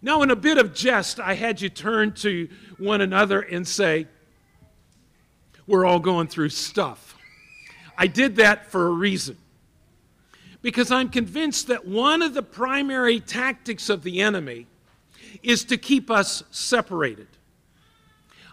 Now, 0.00 0.22
in 0.22 0.30
a 0.30 0.36
bit 0.36 0.58
of 0.58 0.74
jest, 0.74 1.18
I 1.18 1.34
had 1.34 1.60
you 1.60 1.68
turn 1.68 2.12
to 2.14 2.48
one 2.78 3.00
another 3.00 3.40
and 3.40 3.66
say, 3.66 4.06
we're 5.66 5.84
all 5.84 6.00
going 6.00 6.26
through 6.26 6.50
stuff. 6.50 7.16
I 7.96 8.06
did 8.06 8.36
that 8.36 8.70
for 8.70 8.86
a 8.86 8.90
reason. 8.90 9.36
Because 10.60 10.90
I'm 10.90 11.08
convinced 11.08 11.68
that 11.68 11.86
one 11.86 12.22
of 12.22 12.34
the 12.34 12.42
primary 12.42 13.20
tactics 13.20 13.88
of 13.88 14.02
the 14.02 14.20
enemy 14.20 14.66
is 15.42 15.64
to 15.66 15.76
keep 15.76 16.10
us 16.10 16.42
separated. 16.50 17.28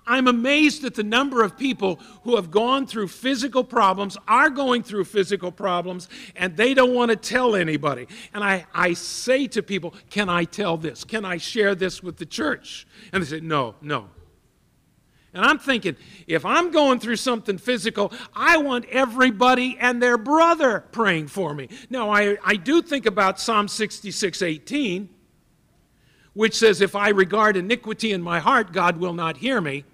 I'm 0.10 0.28
amazed 0.28 0.84
at 0.84 0.96
the 0.96 1.04
number 1.04 1.44
of 1.44 1.58
people 1.58 2.00
who 2.24 2.36
have 2.36 2.52
gone 2.52 2.86
through 2.88 3.08
physical 3.08 3.64
problems, 3.64 4.18
are 4.28 4.50
going 4.50 4.84
through 4.84 5.06
physical 5.06 5.52
problems, 5.52 6.10
and 6.36 6.58
they 6.58 6.74
don't 6.74 6.94
want 6.94 7.12
to 7.12 7.16
tell 7.16 7.56
anybody. 7.56 8.08
And 8.34 8.44
I, 8.44 8.66
I 8.74 8.94
say 8.94 9.48
to 9.48 9.64
people, 9.64 9.94
Can 10.10 10.28
I 10.28 10.44
tell 10.44 10.76
this? 10.76 11.04
Can 11.04 11.24
I 11.24 11.38
share 11.38 11.76
this 11.76 12.04
with 12.04 12.18
the 12.18 12.26
church? 12.26 12.88
And 13.14 13.24
they 13.24 13.28
say, 13.28 13.40
No, 13.40 13.76
no, 13.82 14.10
and 15.34 15.46
I'm 15.46 15.60
thinking, 15.60 15.96
if 16.28 16.44
I'm 16.44 16.72
going 16.72 17.00
through 17.00 17.18
something 17.18 17.58
physical, 17.58 18.12
I 18.36 18.58
want 18.58 18.86
everybody 18.86 19.78
and 19.80 20.02
their 20.02 20.18
brother 20.18 20.86
praying 20.92 21.28
for 21.28 21.54
me. 21.54 21.70
Now, 21.90 22.10
I, 22.10 22.38
I 22.44 22.56
do 22.56 22.82
think 22.82 23.06
about 23.06 23.40
Psalm 23.40 23.68
66 23.68 24.42
18, 24.42 25.10
which 26.34 26.56
says, 26.56 26.82
If 26.82 26.96
I 26.96 27.10
regard 27.10 27.58
iniquity 27.58 28.12
in 28.12 28.24
my 28.24 28.40
heart, 28.40 28.74
God 28.74 28.98
will 28.98 29.14
not 29.14 29.38
hear 29.38 29.62
me. 29.62 29.86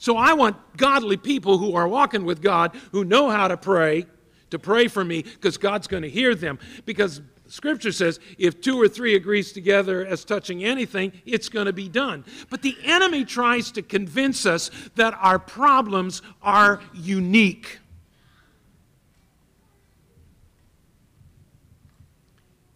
So 0.00 0.16
I 0.16 0.32
want 0.32 0.56
godly 0.78 1.18
people 1.18 1.58
who 1.58 1.74
are 1.74 1.86
walking 1.86 2.24
with 2.24 2.40
God, 2.40 2.74
who 2.90 3.04
know 3.04 3.28
how 3.28 3.48
to 3.48 3.56
pray, 3.58 4.06
to 4.48 4.58
pray 4.58 4.88
for 4.88 5.04
me, 5.04 5.22
because 5.22 5.58
God's 5.58 5.86
going 5.86 6.04
to 6.04 6.08
hear 6.08 6.34
them. 6.34 6.58
Because 6.86 7.20
Scripture 7.48 7.92
says 7.92 8.18
if 8.38 8.62
two 8.62 8.80
or 8.80 8.88
three 8.88 9.14
agrees 9.14 9.52
together 9.52 10.06
as 10.06 10.24
touching 10.24 10.64
anything, 10.64 11.12
it's 11.26 11.50
going 11.50 11.66
to 11.66 11.74
be 11.74 11.86
done. 11.86 12.24
But 12.48 12.62
the 12.62 12.78
enemy 12.82 13.26
tries 13.26 13.70
to 13.72 13.82
convince 13.82 14.46
us 14.46 14.70
that 14.94 15.12
our 15.20 15.38
problems 15.38 16.22
are 16.40 16.80
unique. 16.94 17.79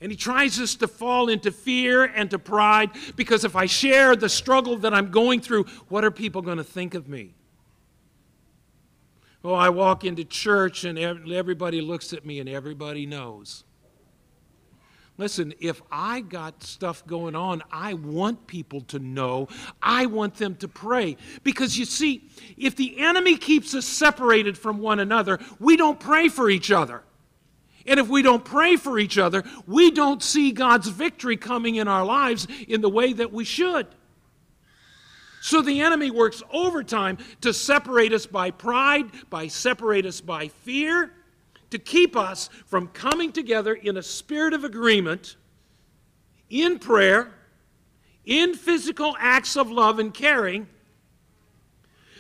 And 0.05 0.13
he 0.13 0.19
tries 0.19 0.61
us 0.61 0.75
to 0.75 0.87
fall 0.87 1.31
into 1.31 1.51
fear 1.51 2.05
and 2.05 2.31
to 2.31 2.39
pride 2.39 2.91
because 3.17 3.43
if 3.43 3.57
I 3.57 3.65
share 3.65 4.15
the 4.15 4.29
struggle 4.29 4.77
that 4.81 4.93
I'm 4.93 5.11
going 5.11 5.41
through, 5.41 5.65
what 5.89 6.05
are 6.05 6.11
people 6.11 6.43
going 6.43 6.59
to 6.59 6.63
think 6.63 6.93
of 6.93 7.09
me? 7.09 7.33
Oh, 9.43 9.55
I 9.55 9.71
walk 9.71 10.05
into 10.05 10.23
church 10.23 10.85
and 10.85 10.99
everybody 10.99 11.81
looks 11.81 12.13
at 12.13 12.27
me 12.27 12.39
and 12.39 12.51
everybody 12.51 13.07
knows. 13.07 13.65
Listen, 15.17 15.55
if 15.59 15.81
I 15.91 16.21
got 16.21 16.63
stuff 16.63 17.07
going 17.07 17.35
on, 17.35 17.63
I 17.73 17.95
want 17.95 18.47
people 18.47 18.83
to 18.83 18.99
know. 18.99 19.49
I 19.81 20.05
want 20.05 20.35
them 20.35 20.57
to 20.57 20.69
pray. 20.69 21.17
Because 21.45 21.79
you 21.79 21.87
see, 21.87 22.29
if 22.59 22.77
the 22.77 22.99
enemy 22.99 23.39
keeps 23.39 23.75
us 23.75 23.87
separated 23.87 24.59
from 24.59 24.81
one 24.81 25.01
another, 25.01 25.39
we 25.59 25.79
don't 25.79 25.99
pray 25.99 26.29
for 26.29 26.51
each 26.51 26.71
other. 26.71 27.04
And 27.87 28.01
if 28.01 28.09
we 28.09 28.23
don't 28.23 28.45
pray 28.45 28.77
for 28.77 28.99
each 28.99 29.19
other, 29.19 29.45
we 29.67 29.91
don't 29.91 30.23
see 30.23 30.53
God's 30.53 30.89
victory 30.89 31.37
coming 31.37 31.77
in 31.77 31.87
our 31.87 32.05
lives 32.05 32.47
in 32.67 32.81
the 32.81 32.89
way 32.89 33.13
that 33.13 33.33
we 33.33 33.45
should. 33.45 33.87
So 35.43 35.61
the 35.61 35.83
enemy 35.83 36.11
works 36.11 36.43
overtime 36.51 37.19
to 37.43 37.53
separate 37.53 38.15
us 38.15 38.25
by 38.25 38.51
pride, 38.51 39.11
by 39.29 39.49
separate 39.49 40.07
us 40.07 40.23
by 40.23 40.49
fear, 40.49 41.13
to 41.69 41.79
keep 41.79 42.17
us 42.17 42.49
from 42.65 42.89
coming 42.89 43.31
together 43.31 43.75
in 43.75 43.99
a 43.99 44.03
spirit 44.03 44.55
of 44.55 44.65
agreement, 44.65 45.37
in 46.49 46.79
prayer, 46.79 47.35
in 48.25 48.55
physical 48.55 49.15
acts 49.19 49.57
of 49.57 49.71
love 49.71 49.99
and 49.99 50.15
caring, 50.15 50.67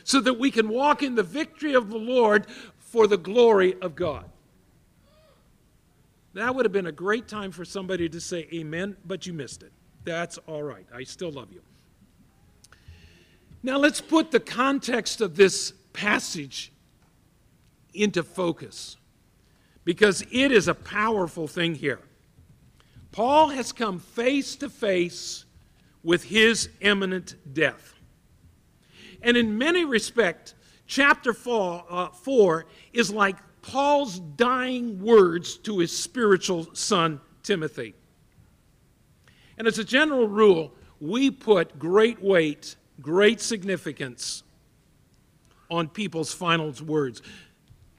so 0.02 0.20
that 0.20 0.38
we 0.38 0.50
can 0.50 0.68
walk 0.68 1.02
in 1.02 1.14
the 1.14 1.22
victory 1.22 1.72
of 1.72 1.88
the 1.88 1.96
Lord 1.96 2.46
for 2.78 3.06
the 3.06 3.16
glory 3.16 3.74
of 3.80 3.96
God. 3.96 4.28
That 6.34 6.54
would 6.54 6.64
have 6.64 6.72
been 6.72 6.86
a 6.86 6.92
great 6.92 7.28
time 7.28 7.52
for 7.52 7.64
somebody 7.64 8.08
to 8.08 8.20
say 8.20 8.48
amen, 8.52 8.96
but 9.04 9.26
you 9.26 9.32
missed 9.32 9.62
it. 9.62 9.72
That's 10.04 10.36
all 10.46 10.62
right. 10.62 10.86
I 10.92 11.04
still 11.04 11.30
love 11.30 11.52
you. 11.52 11.62
Now 13.62 13.78
let's 13.78 14.00
put 14.00 14.30
the 14.30 14.40
context 14.40 15.20
of 15.20 15.36
this 15.36 15.72
passage 15.92 16.72
into 17.94 18.22
focus 18.22 18.96
because 19.84 20.22
it 20.30 20.52
is 20.52 20.68
a 20.68 20.74
powerful 20.74 21.46
thing 21.46 21.74
here. 21.76 22.00
Paul 23.12 23.48
has 23.50 23.72
come 23.72 24.00
face 24.00 24.56
to 24.56 24.68
face 24.68 25.44
with 26.02 26.24
his 26.24 26.68
imminent 26.80 27.36
death. 27.54 27.94
And 29.22 29.36
in 29.36 29.56
many 29.56 29.84
respects, 29.84 30.54
chapter 30.86 31.32
four, 31.32 31.84
uh, 31.88 32.08
4 32.08 32.66
is 32.92 33.10
like 33.10 33.36
Paul's 33.66 34.18
dying 34.18 35.00
words 35.00 35.56
to 35.56 35.78
his 35.78 35.96
spiritual 35.96 36.68
son, 36.74 37.18
Timothy. 37.42 37.94
And 39.56 39.66
as 39.66 39.78
a 39.78 39.84
general 39.84 40.28
rule, 40.28 40.74
we 41.00 41.30
put 41.30 41.78
great 41.78 42.22
weight, 42.22 42.76
great 43.00 43.40
significance 43.40 44.42
on 45.70 45.88
people's 45.88 46.32
final 46.32 46.74
words. 46.84 47.22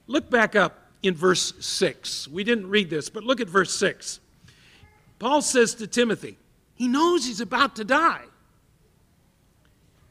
Look 0.05 0.29
back 0.29 0.55
up 0.55 0.91
in 1.01 1.15
verse 1.15 1.53
6. 1.59 2.27
We 2.27 2.43
didn't 2.43 2.69
read 2.69 2.91
this, 2.91 3.09
but 3.09 3.23
look 3.23 3.41
at 3.41 3.49
verse 3.49 3.73
6. 3.73 4.19
Paul 5.17 5.41
says 5.41 5.73
to 5.75 5.87
Timothy, 5.87 6.37
he 6.75 6.87
knows 6.87 7.25
he's 7.25 7.41
about 7.41 7.75
to 7.77 7.83
die. 7.83 8.25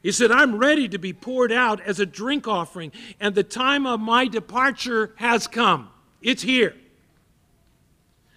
He 0.05 0.13
said, 0.13 0.31
I'm 0.31 0.59
ready 0.59 0.87
to 0.91 0.99
be 0.99 1.15
poured 1.15 1.51
out 1.51 1.81
as 1.81 1.99
a 1.99 2.05
drink 2.05 2.47
offering, 2.47 2.93
and 3.19 3.35
the 3.35 3.43
time 3.43 3.87
of 3.87 4.01
my 4.01 4.29
departure 4.29 5.15
has 5.17 5.47
come. 5.47 5.89
It's 6.21 6.43
here. 6.43 6.75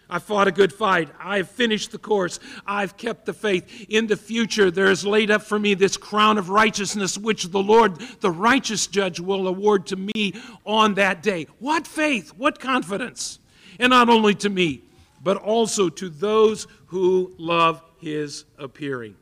I 0.10 0.20
fought 0.20 0.48
a 0.48 0.54
good 0.54 0.72
fight. 0.72 1.10
I've 1.20 1.50
finished 1.50 1.92
the 1.92 1.98
course. 1.98 2.40
I've 2.66 2.96
kept 2.96 3.26
the 3.26 3.34
faith. 3.34 3.86
In 3.90 4.08
the 4.08 4.16
future, 4.16 4.72
there 4.72 4.90
is 4.90 5.06
laid 5.06 5.30
up 5.30 5.42
for 5.42 5.60
me 5.60 5.74
this 5.74 5.98
crown 5.98 6.38
of 6.38 6.50
righteousness, 6.50 7.18
which 7.18 7.44
the 7.50 7.62
Lord, 7.62 8.00
the 8.22 8.32
righteous 8.32 8.88
judge, 8.88 9.20
will 9.20 9.46
award 9.46 9.88
to 9.88 9.98
me 9.98 10.36
on 10.66 10.94
that 10.94 11.22
day. 11.22 11.48
What 11.60 11.86
faith? 11.86 12.30
What 12.30 12.62
confidence? 12.62 13.40
And 13.78 13.90
not 13.90 14.08
only 14.08 14.36
to 14.36 14.50
me, 14.50 14.84
but 15.22 15.36
also 15.36 15.90
to 15.90 16.08
those 16.08 16.66
who 16.86 17.36
love 17.38 17.84
his 17.98 18.46
appearing. 18.58 19.18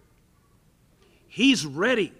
He's 1.27 1.65
ready. 1.65 2.13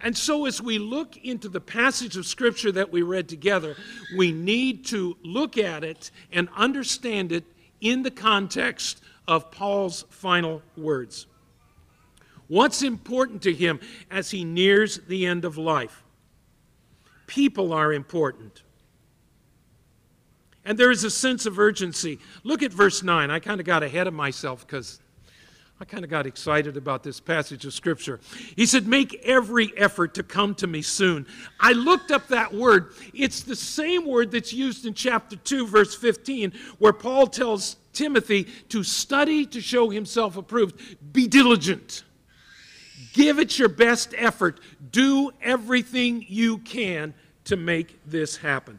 And 0.00 0.16
so, 0.16 0.44
as 0.44 0.60
we 0.60 0.78
look 0.78 1.16
into 1.16 1.48
the 1.48 1.60
passage 1.60 2.16
of 2.16 2.26
Scripture 2.26 2.70
that 2.72 2.92
we 2.92 3.02
read 3.02 3.28
together, 3.28 3.76
we 4.16 4.30
need 4.30 4.84
to 4.86 5.16
look 5.22 5.56
at 5.56 5.84
it 5.84 6.10
and 6.30 6.48
understand 6.54 7.32
it 7.32 7.44
in 7.80 8.02
the 8.02 8.10
context 8.10 9.00
of 9.26 9.50
Paul's 9.50 10.04
final 10.10 10.62
words. 10.76 11.26
What's 12.48 12.82
important 12.82 13.42
to 13.42 13.54
him 13.54 13.80
as 14.10 14.30
he 14.30 14.44
nears 14.44 14.98
the 15.08 15.26
end 15.26 15.44
of 15.44 15.58
life? 15.58 16.04
People 17.26 17.72
are 17.72 17.92
important. 17.92 18.62
And 20.64 20.78
there 20.78 20.90
is 20.90 21.04
a 21.04 21.10
sense 21.10 21.46
of 21.46 21.58
urgency. 21.58 22.18
Look 22.44 22.62
at 22.62 22.72
verse 22.72 23.02
9. 23.02 23.30
I 23.30 23.38
kind 23.38 23.60
of 23.60 23.66
got 23.66 23.82
ahead 23.82 24.06
of 24.06 24.14
myself 24.14 24.66
because 24.66 25.00
I 25.78 25.84
kind 25.84 26.04
of 26.04 26.10
got 26.10 26.26
excited 26.26 26.78
about 26.78 27.02
this 27.02 27.20
passage 27.20 27.66
of 27.66 27.74
Scripture. 27.74 28.18
He 28.56 28.64
said, 28.64 28.86
Make 28.86 29.14
every 29.24 29.76
effort 29.76 30.14
to 30.14 30.22
come 30.22 30.54
to 30.56 30.66
me 30.66 30.80
soon. 30.80 31.26
I 31.60 31.72
looked 31.72 32.10
up 32.10 32.28
that 32.28 32.54
word. 32.54 32.92
It's 33.12 33.42
the 33.42 33.56
same 33.56 34.06
word 34.06 34.30
that's 34.30 34.54
used 34.54 34.86
in 34.86 34.94
chapter 34.94 35.36
2, 35.36 35.66
verse 35.66 35.94
15, 35.94 36.52
where 36.78 36.94
Paul 36.94 37.26
tells 37.26 37.76
Timothy 37.92 38.44
to 38.70 38.82
study 38.82 39.44
to 39.46 39.60
show 39.60 39.90
himself 39.90 40.38
approved. 40.38 41.12
Be 41.12 41.26
diligent. 41.26 42.04
Give 43.12 43.38
it 43.38 43.58
your 43.58 43.68
best 43.68 44.14
effort. 44.16 44.60
Do 44.92 45.30
everything 45.42 46.24
you 46.26 46.58
can 46.58 47.12
to 47.44 47.56
make 47.56 48.00
this 48.06 48.36
happen. 48.36 48.78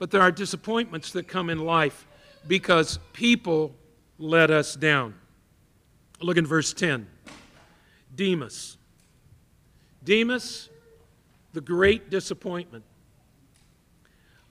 But 0.00 0.10
there 0.10 0.22
are 0.22 0.32
disappointments 0.32 1.12
that 1.12 1.28
come 1.28 1.50
in 1.50 1.64
life 1.64 2.06
because 2.48 2.98
people 3.12 3.74
let 4.20 4.50
us 4.50 4.76
down. 4.76 5.14
Look 6.20 6.36
in 6.36 6.46
verse 6.46 6.74
10. 6.74 7.06
Demas. 8.14 8.76
Demas, 10.04 10.68
the 11.54 11.60
great 11.62 12.10
disappointment. 12.10 12.84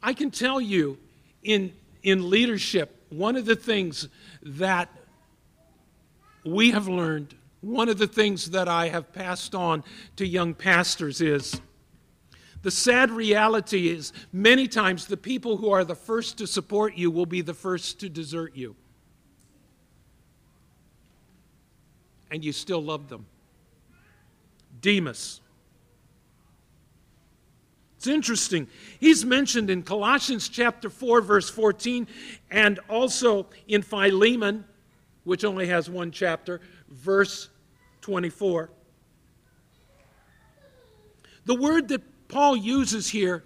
I 0.01 0.13
can 0.13 0.31
tell 0.31 0.59
you 0.59 0.97
in, 1.43 1.71
in 2.01 2.29
leadership, 2.29 3.05
one 3.09 3.35
of 3.35 3.45
the 3.45 3.55
things 3.55 4.09
that 4.41 4.89
we 6.43 6.71
have 6.71 6.87
learned, 6.87 7.35
one 7.61 7.89
of 7.89 7.99
the 7.99 8.07
things 8.07 8.51
that 8.51 8.67
I 8.67 8.87
have 8.87 9.13
passed 9.13 9.53
on 9.53 9.83
to 10.15 10.25
young 10.25 10.55
pastors 10.55 11.21
is 11.21 11.61
the 12.63 12.71
sad 12.71 13.11
reality 13.11 13.89
is 13.89 14.13
many 14.33 14.67
times 14.67 15.05
the 15.05 15.17
people 15.17 15.57
who 15.57 15.71
are 15.71 15.83
the 15.83 15.95
first 15.95 16.37
to 16.39 16.47
support 16.47 16.95
you 16.95 17.11
will 17.11 17.25
be 17.25 17.41
the 17.41 17.53
first 17.53 17.99
to 17.99 18.09
desert 18.09 18.55
you. 18.55 18.75
And 22.31 22.43
you 22.43 22.51
still 22.51 22.83
love 22.83 23.09
them. 23.09 23.25
Demas. 24.81 25.41
It's 27.97 28.07
interesting. 28.07 28.67
He's 28.99 29.25
mentioned 29.25 29.69
in 29.69 29.83
Colossians 29.83 30.47
chapter 30.47 30.89
4, 30.89 31.19
verse 31.19 31.49
14, 31.49 32.07
and 32.49 32.79
also 32.87 33.47
in 33.67 33.81
Philemon, 33.81 34.63
which 35.25 35.43
only 35.43 35.67
has 35.67 35.89
one 35.89 36.11
chapter, 36.11 36.61
verse 36.89 37.49
24. 38.01 38.69
The 41.43 41.55
word 41.55 41.89
that 41.89 42.01
Paul 42.29 42.55
uses 42.55 43.09
here 43.09 43.43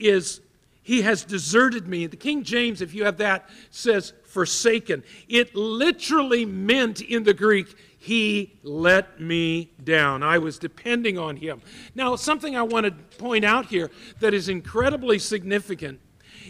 is, 0.00 0.40
He 0.82 1.02
has 1.02 1.24
deserted 1.24 1.86
me. 1.86 2.06
The 2.06 2.16
King 2.16 2.42
James, 2.42 2.82
if 2.82 2.94
you 2.94 3.04
have 3.04 3.18
that, 3.18 3.48
says 3.70 4.14
forsaken. 4.24 5.04
It 5.28 5.54
literally 5.54 6.44
meant 6.44 7.02
in 7.02 7.22
the 7.22 7.34
Greek, 7.34 7.76
he 8.02 8.58
let 8.64 9.20
me 9.20 9.70
down. 9.84 10.24
I 10.24 10.38
was 10.38 10.58
depending 10.58 11.18
on 11.18 11.36
him. 11.36 11.62
Now, 11.94 12.16
something 12.16 12.56
I 12.56 12.62
want 12.62 12.84
to 12.84 12.90
point 13.16 13.44
out 13.44 13.66
here 13.66 13.92
that 14.18 14.34
is 14.34 14.48
incredibly 14.48 15.20
significant 15.20 16.00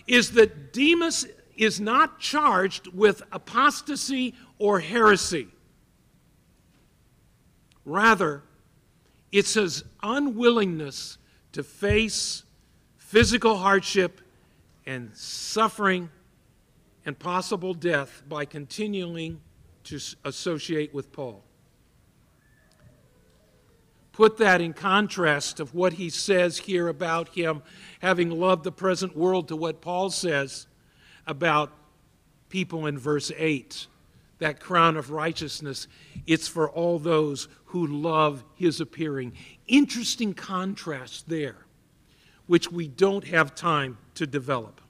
is 0.07 0.31
that 0.31 0.73
Demas 0.73 1.27
is 1.55 1.79
not 1.79 2.19
charged 2.19 2.87
with 2.95 3.23
apostasy 3.33 4.35
or 4.59 4.81
heresy. 4.81 5.49
Rather, 7.85 8.43
it's 9.31 9.53
his 9.53 9.85
unwillingness 10.03 11.19
to 11.53 11.62
face 11.62 12.45
physical 12.97 13.59
hardship 13.59 14.23
and 14.87 15.15
suffering 15.15 16.09
and 17.05 17.19
possible 17.19 17.75
death 17.75 18.23
by 18.27 18.47
continuing 18.47 19.43
to 19.85 20.01
associate 20.25 20.92
with 20.92 21.12
Paul. 21.12 21.42
Put 24.12 24.37
that 24.38 24.61
in 24.61 24.75
contrast 24.75 25.59
of 25.59 25.75
what 25.75 25.95
he 25.95 26.11
says 26.11 26.59
here 26.59 26.88
about 26.88 27.31
him 27.31 27.62
having 28.01 28.31
loved 28.31 28.62
the 28.62 28.73
present 28.73 29.16
world 29.16 29.49
to 29.49 29.57
what 29.57 29.81
Paul 29.81 30.11
says 30.11 30.66
about 31.27 31.73
people 32.51 32.87
in 32.87 32.99
verse 32.99 33.33
8. 33.37 33.87
That 34.38 34.61
crown 34.61 34.97
of 34.99 35.11
righteousness, 35.11 35.88
it's 36.27 36.47
for 36.47 36.68
all 36.71 36.99
those 36.99 37.49
who 37.66 37.87
love 37.87 38.45
his 38.55 38.81
appearing. 38.81 39.33
Interesting 39.66 40.35
contrast 40.35 41.29
there, 41.29 41.57
which 42.47 42.71
we 42.71 42.88
don't 42.88 43.25
have 43.25 43.55
time 43.55 43.97
to 44.16 44.27
develop. 44.27 44.82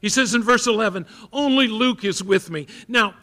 He 0.00 0.08
says 0.08 0.34
in 0.34 0.42
verse 0.42 0.66
11, 0.66 1.06
Only 1.32 1.66
Luke 1.66 2.04
is 2.04 2.22
with 2.22 2.50
me. 2.50 2.66
Now, 2.86 3.14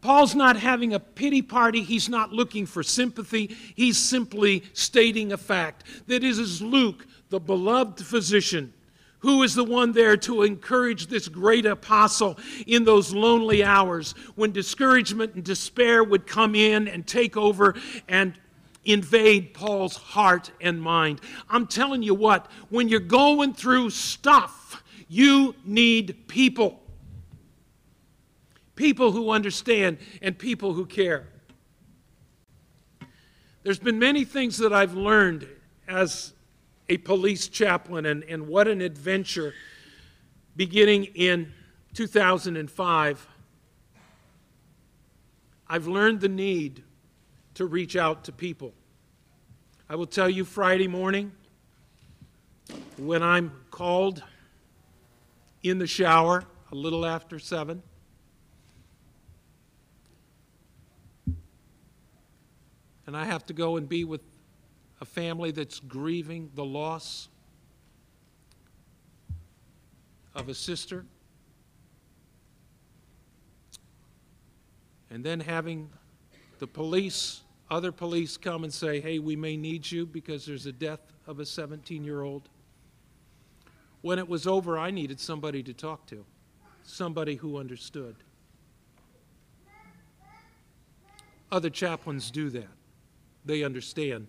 Paul's 0.00 0.34
not 0.34 0.56
having 0.56 0.94
a 0.94 1.00
pity 1.00 1.42
party. 1.42 1.82
He's 1.82 2.08
not 2.08 2.32
looking 2.32 2.66
for 2.66 2.82
sympathy. 2.82 3.56
He's 3.74 3.98
simply 3.98 4.62
stating 4.72 5.32
a 5.32 5.36
fact 5.36 5.84
that 6.06 6.22
is 6.22 6.62
Luke, 6.62 7.06
the 7.30 7.40
beloved 7.40 8.04
physician, 8.04 8.72
who 9.20 9.42
is 9.42 9.54
the 9.54 9.64
one 9.64 9.92
there 9.92 10.16
to 10.18 10.42
encourage 10.42 11.06
this 11.06 11.26
great 11.28 11.66
apostle 11.66 12.38
in 12.66 12.84
those 12.84 13.12
lonely 13.12 13.64
hours 13.64 14.12
when 14.36 14.52
discouragement 14.52 15.34
and 15.34 15.42
despair 15.42 16.04
would 16.04 16.26
come 16.26 16.54
in 16.54 16.86
and 16.86 17.06
take 17.06 17.36
over 17.36 17.74
and 18.08 18.38
invade 18.84 19.54
Paul's 19.54 19.96
heart 19.96 20.52
and 20.60 20.80
mind. 20.80 21.20
I'm 21.50 21.66
telling 21.66 22.02
you 22.02 22.14
what, 22.14 22.48
when 22.68 22.88
you're 22.88 23.00
going 23.00 23.54
through 23.54 23.90
stuff, 23.90 24.84
you 25.08 25.54
need 25.64 26.28
people. 26.28 26.80
People 28.74 29.12
who 29.12 29.30
understand 29.30 29.98
and 30.20 30.38
people 30.38 30.72
who 30.72 30.84
care. 30.84 31.26
There's 33.62 33.78
been 33.78 33.98
many 33.98 34.24
things 34.24 34.58
that 34.58 34.72
I've 34.72 34.94
learned 34.94 35.48
as 35.88 36.32
a 36.88 36.98
police 36.98 37.48
chaplain, 37.48 38.06
and, 38.06 38.22
and 38.24 38.46
what 38.46 38.68
an 38.68 38.80
adventure 38.80 39.54
beginning 40.54 41.04
in 41.14 41.52
2005. 41.94 43.28
I've 45.68 45.86
learned 45.88 46.20
the 46.20 46.28
need 46.28 46.84
to 47.54 47.66
reach 47.66 47.96
out 47.96 48.24
to 48.24 48.32
people. 48.32 48.72
I 49.88 49.96
will 49.96 50.06
tell 50.06 50.28
you 50.28 50.44
Friday 50.44 50.86
morning 50.86 51.32
when 52.96 53.22
I'm 53.22 53.52
called 53.70 54.22
in 55.62 55.78
the 55.78 55.86
shower 55.86 56.44
a 56.70 56.74
little 56.74 57.06
after 57.06 57.38
7. 57.38 57.82
And 63.06 63.16
I 63.16 63.24
have 63.24 63.46
to 63.46 63.52
go 63.52 63.76
and 63.76 63.88
be 63.88 64.04
with 64.04 64.20
a 65.00 65.04
family 65.04 65.52
that's 65.52 65.78
grieving 65.80 66.50
the 66.54 66.64
loss 66.64 67.28
of 70.34 70.48
a 70.48 70.54
sister. 70.54 71.04
And 75.10 75.24
then 75.24 75.40
having 75.40 75.88
the 76.58 76.66
police, 76.66 77.42
other 77.70 77.92
police 77.92 78.36
come 78.36 78.64
and 78.64 78.72
say, 78.72 79.00
hey, 79.00 79.18
we 79.18 79.36
may 79.36 79.56
need 79.56 79.90
you 79.90 80.04
because 80.04 80.44
there's 80.44 80.66
a 80.66 80.72
death 80.72 81.00
of 81.26 81.38
a 81.38 81.46
17 81.46 82.04
year 82.04 82.22
old. 82.22 82.48
When 84.06 84.20
it 84.20 84.28
was 84.28 84.46
over, 84.46 84.78
I 84.78 84.92
needed 84.92 85.18
somebody 85.18 85.64
to 85.64 85.74
talk 85.74 86.06
to, 86.06 86.24
somebody 86.84 87.34
who 87.34 87.58
understood. 87.58 88.14
Other 91.50 91.70
chaplains 91.70 92.30
do 92.30 92.48
that, 92.50 92.68
they 93.44 93.64
understand. 93.64 94.28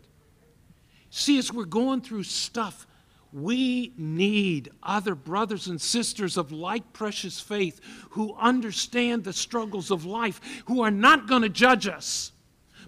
See, 1.11 1.37
as 1.37 1.53
we're 1.53 1.65
going 1.65 2.01
through 2.01 2.23
stuff, 2.23 2.87
we 3.31 3.93
need 3.99 4.71
other 4.81 5.13
brothers 5.13 5.67
and 5.67 5.79
sisters 5.79 6.37
of 6.37 6.51
like 6.51 6.91
precious 6.91 7.39
faith 7.39 7.79
who 8.09 8.33
understand 8.33 9.25
the 9.25 9.31
struggles 9.31 9.91
of 9.91 10.05
life, 10.05 10.41
who 10.65 10.81
are 10.81 10.89
not 10.89 11.27
going 11.27 11.43
to 11.43 11.49
judge 11.49 11.87
us, 11.87 12.31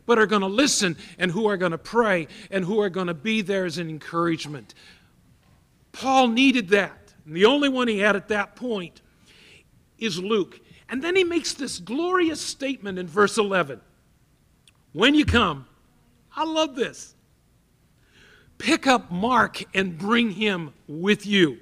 but 0.07 0.17
are 0.17 0.25
going 0.25 0.41
to 0.41 0.47
listen 0.47 0.97
and 1.19 1.29
who 1.29 1.45
are 1.49 1.57
going 1.57 1.71
to 1.71 1.77
pray 1.77 2.27
and 2.49 2.65
who 2.65 2.81
are 2.81 2.89
going 2.89 3.05
to 3.05 3.13
be 3.13 3.41
there 3.41 3.65
as 3.65 3.77
an 3.77 3.91
encouragement. 3.91 4.73
Paul 5.99 6.29
needed 6.29 6.69
that. 6.69 7.13
And 7.25 7.35
the 7.35 7.45
only 7.45 7.67
one 7.67 7.89
he 7.89 7.99
had 7.99 8.15
at 8.15 8.29
that 8.29 8.55
point 8.55 9.01
is 9.97 10.17
Luke. 10.17 10.59
And 10.87 11.03
then 11.03 11.15
he 11.15 11.25
makes 11.25 11.53
this 11.53 11.77
glorious 11.77 12.39
statement 12.39 12.97
in 12.97 13.05
verse 13.05 13.37
11 13.37 13.81
When 14.93 15.13
you 15.13 15.25
come, 15.25 15.67
I 16.33 16.45
love 16.45 16.75
this. 16.75 17.15
Pick 18.57 18.87
up 18.87 19.11
Mark 19.11 19.63
and 19.73 19.97
bring 19.97 20.31
him 20.31 20.73
with 20.87 21.25
you. 21.25 21.59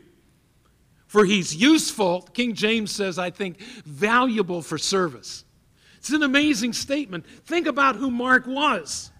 For 1.08 1.26
he's 1.26 1.56
useful, 1.56 2.21
King 2.34 2.54
James 2.54 2.91
says, 2.91 3.17
I 3.17 3.32
think, 3.32 3.60
valuable 3.86 4.62
for 4.62 4.78
service. 4.78 5.45
It's 5.97 6.12
an 6.12 6.21
amazing 6.21 6.73
statement. 6.73 7.26
Think 7.45 7.65
about 7.65 7.95
who 7.95 8.12
Mark 8.12 8.45
was. 8.45 9.12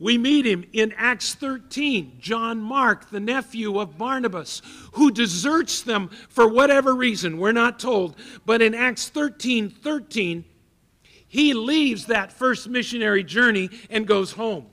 We 0.00 0.16
meet 0.16 0.46
him 0.46 0.64
in 0.72 0.94
Acts 0.96 1.34
13, 1.34 2.16
John 2.20 2.58
Mark, 2.58 3.10
the 3.10 3.20
nephew 3.20 3.78
of 3.78 3.98
Barnabas, 3.98 4.62
who 4.94 5.10
deserts 5.10 5.82
them 5.82 6.08
for 6.30 6.48
whatever 6.48 6.94
reason. 6.94 7.36
We're 7.36 7.52
not 7.52 7.78
told. 7.78 8.16
But 8.46 8.62
in 8.62 8.74
Acts 8.74 9.10
13 9.10 9.68
13, 9.68 10.44
he 11.28 11.52
leaves 11.52 12.06
that 12.06 12.32
first 12.32 12.66
missionary 12.66 13.22
journey 13.22 13.68
and 13.90 14.06
goes 14.06 14.32
home. 14.32 14.66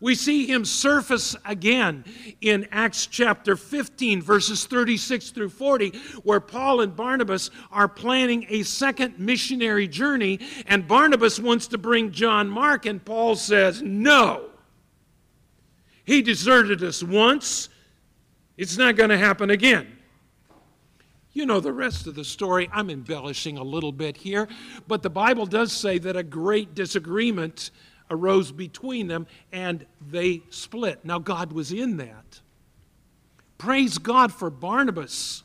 We 0.00 0.14
see 0.14 0.46
him 0.46 0.64
surface 0.64 1.36
again 1.44 2.04
in 2.40 2.66
Acts 2.72 3.06
chapter 3.06 3.54
15, 3.54 4.22
verses 4.22 4.64
36 4.64 5.30
through 5.30 5.50
40, 5.50 5.90
where 6.22 6.40
Paul 6.40 6.80
and 6.80 6.96
Barnabas 6.96 7.50
are 7.70 7.88
planning 7.88 8.46
a 8.48 8.62
second 8.62 9.18
missionary 9.18 9.86
journey, 9.86 10.40
and 10.66 10.88
Barnabas 10.88 11.38
wants 11.38 11.66
to 11.68 11.78
bring 11.78 12.12
John 12.12 12.48
Mark, 12.48 12.86
and 12.86 13.04
Paul 13.04 13.36
says, 13.36 13.82
No. 13.82 14.46
He 16.04 16.22
deserted 16.22 16.82
us 16.82 17.02
once, 17.02 17.68
it's 18.56 18.78
not 18.78 18.96
going 18.96 19.10
to 19.10 19.18
happen 19.18 19.50
again. 19.50 19.98
You 21.32 21.46
know 21.46 21.60
the 21.60 21.72
rest 21.72 22.08
of 22.08 22.16
the 22.16 22.24
story. 22.24 22.68
I'm 22.72 22.90
embellishing 22.90 23.56
a 23.56 23.62
little 23.62 23.92
bit 23.92 24.16
here, 24.16 24.48
but 24.88 25.02
the 25.02 25.10
Bible 25.10 25.46
does 25.46 25.72
say 25.72 25.98
that 25.98 26.16
a 26.16 26.24
great 26.24 26.74
disagreement 26.74 27.70
arose 28.10 28.52
between 28.52 29.06
them 29.06 29.26
and 29.52 29.86
they 30.00 30.42
split. 30.50 31.04
Now, 31.04 31.18
God 31.18 31.52
was 31.52 31.72
in 31.72 31.96
that. 31.98 32.40
Praise 33.56 33.98
God 33.98 34.32
for 34.32 34.50
Barnabas, 34.50 35.42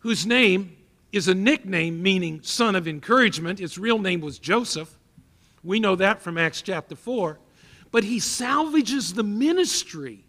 whose 0.00 0.26
name 0.26 0.76
is 1.12 1.28
a 1.28 1.34
nickname 1.34 2.02
meaning 2.02 2.40
son 2.42 2.74
of 2.74 2.88
encouragement. 2.88 3.58
His 3.58 3.78
real 3.78 3.98
name 3.98 4.20
was 4.20 4.38
Joseph. 4.38 4.98
We 5.62 5.80
know 5.80 5.96
that 5.96 6.20
from 6.20 6.36
Acts 6.36 6.60
chapter 6.60 6.96
4. 6.96 7.38
But 7.90 8.04
he 8.04 8.18
salvages 8.18 9.14
the 9.14 9.22
ministry 9.22 10.24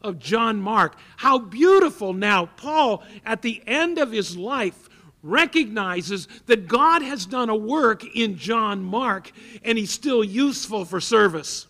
of 0.00 0.18
John 0.18 0.60
Mark. 0.60 0.96
How 1.18 1.38
beautiful 1.38 2.14
now, 2.14 2.46
Paul, 2.56 3.04
at 3.24 3.42
the 3.42 3.62
end 3.66 3.98
of 3.98 4.10
his 4.10 4.36
life, 4.36 4.88
recognizes 5.22 6.28
that 6.46 6.68
God 6.68 7.02
has 7.02 7.26
done 7.26 7.48
a 7.48 7.56
work 7.56 8.04
in 8.16 8.36
John 8.36 8.82
Mark 8.82 9.32
and 9.64 9.76
he's 9.76 9.90
still 9.90 10.22
useful 10.22 10.84
for 10.84 11.00
service. 11.00 11.66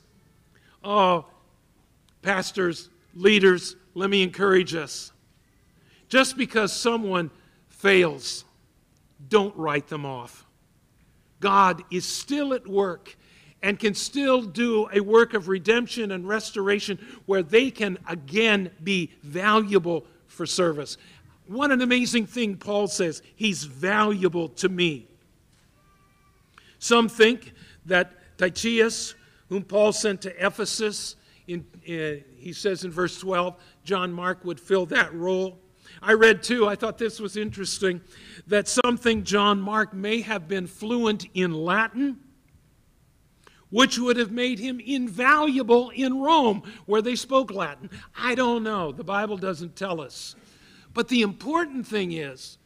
Oh, 0.85 1.26
pastors, 2.22 2.90
leaders, 3.14 3.76
let 3.94 4.11
me 4.11 4.22
encourage 4.22 4.74
us. 4.74 5.12
Just 6.09 6.37
because 6.37 6.72
someone 6.72 7.30
fails, 7.68 8.44
don't 9.28 9.56
write 9.56 9.88
them 9.88 10.04
off. 10.04 10.46
God 11.40 11.82
is 11.90 12.04
still 12.04 12.54
at 12.54 12.66
work 12.66 13.16
and 13.62 13.78
can 13.78 13.94
still 13.94 14.42
do 14.42 14.88
a 14.92 15.00
work 15.00 15.35
of 15.35 15.48
redemption 15.48 16.12
and 16.12 16.28
restoration 16.28 16.98
where 17.26 17.42
they 17.42 17.70
can 17.70 17.98
again 18.09 18.70
be 18.82 19.12
valuable 19.22 20.06
for 20.26 20.46
service. 20.46 20.98
What 21.46 21.70
an 21.70 21.80
amazing 21.80 22.26
thing 22.26 22.56
Paul 22.56 22.88
says. 22.88 23.22
He's 23.35 23.64
valuable 23.64 24.48
to 24.50 24.68
me. 24.68 25.09
Some 26.78 27.09
think 27.09 27.52
that 27.87 28.12
Tychicus, 28.38 29.14
whom 29.48 29.62
Paul 29.62 29.92
sent 29.92 30.22
to 30.22 30.46
Ephesus, 30.46 31.16
in, 31.46 31.64
uh, 31.88 32.22
he 32.37 32.52
says 32.52 32.85
in 32.85 32.90
verse 32.90 33.18
12, 33.18 33.56
John 33.85 34.12
Mark 34.12 34.44
would 34.44 34.61
fill 34.61 34.87
that 34.87 35.14
role. 35.14 35.59
I 36.02 36.12
read 36.12 36.42
too, 36.42 36.68
I 36.68 36.74
thought 36.74 36.98
this 36.98 37.20
was 37.20 37.37
interesting, 37.37 38.00
that 38.46 38.68
some 38.68 38.96
think 38.96 39.24
John 39.24 39.61
Mark 39.61 39.94
may 39.94 40.20
have 40.20 40.48
been 40.48 40.66
fluent 40.66 41.26
in 41.35 41.52
Latin, 41.52 42.18
which 43.70 43.98
would 43.98 44.16
have 44.16 44.30
made 44.30 44.59
him 44.59 44.80
invaluable 44.80 45.90
in 45.90 46.20
Rome, 46.20 46.62
where 46.87 47.02
they 47.02 47.16
spoke 47.16 47.50
Latin. 47.50 47.90
I 48.16 48.35
don't 48.35 48.62
know. 48.62 48.92
The 48.92 49.04
Bible 49.04 49.37
doesn't 49.37 49.76
tell 49.76 50.00
us. 50.00 50.37
But 50.96 51.09
the 51.09 51.20
important 51.20 51.87
thing 51.87 52.12
is 52.12 52.56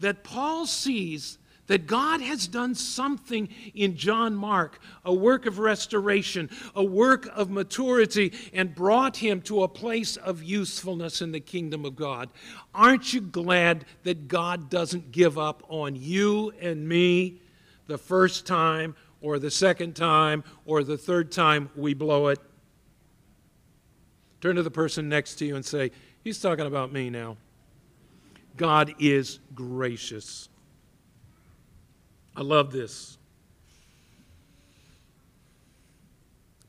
that 0.00 0.22
Paul 0.22 0.66
sees 0.66 1.38
that 1.68 1.86
God 1.86 2.20
has 2.20 2.46
done 2.46 2.74
something 2.74 3.48
in 3.74 3.96
John 3.96 4.34
Mark, 4.34 4.78
a 5.06 5.14
work 5.14 5.46
of 5.46 5.58
restoration, 5.58 6.50
a 6.74 6.84
work 6.84 7.30
of 7.34 7.48
maturity, 7.48 8.34
and 8.52 8.74
brought 8.74 9.16
him 9.16 9.40
to 9.42 9.62
a 9.62 9.68
place 9.68 10.18
of 10.18 10.42
usefulness 10.42 11.22
in 11.22 11.32
the 11.32 11.40
kingdom 11.40 11.86
of 11.86 11.96
God. 11.96 12.28
Aren't 12.74 13.14
you 13.14 13.22
glad 13.22 13.86
that 14.02 14.28
God 14.28 14.68
doesn't 14.68 15.10
give 15.10 15.38
up 15.38 15.62
on 15.70 15.96
you 15.96 16.52
and 16.60 16.86
me 16.86 17.40
the 17.86 17.96
first 17.96 18.46
time, 18.46 18.96
or 19.22 19.38
the 19.38 19.50
second 19.50 19.96
time, 19.96 20.44
or 20.66 20.84
the 20.84 20.98
third 20.98 21.32
time 21.32 21.70
we 21.74 21.94
blow 21.94 22.28
it? 22.28 22.38
Turn 24.42 24.56
to 24.56 24.62
the 24.62 24.70
person 24.70 25.08
next 25.08 25.36
to 25.36 25.46
you 25.46 25.56
and 25.56 25.64
say, 25.64 25.90
He's 26.22 26.38
talking 26.38 26.66
about 26.66 26.92
me 26.92 27.08
now. 27.08 27.38
God 28.58 28.94
is 28.98 29.38
gracious. 29.54 30.48
I 32.36 32.42
love 32.42 32.70
this. 32.70 33.16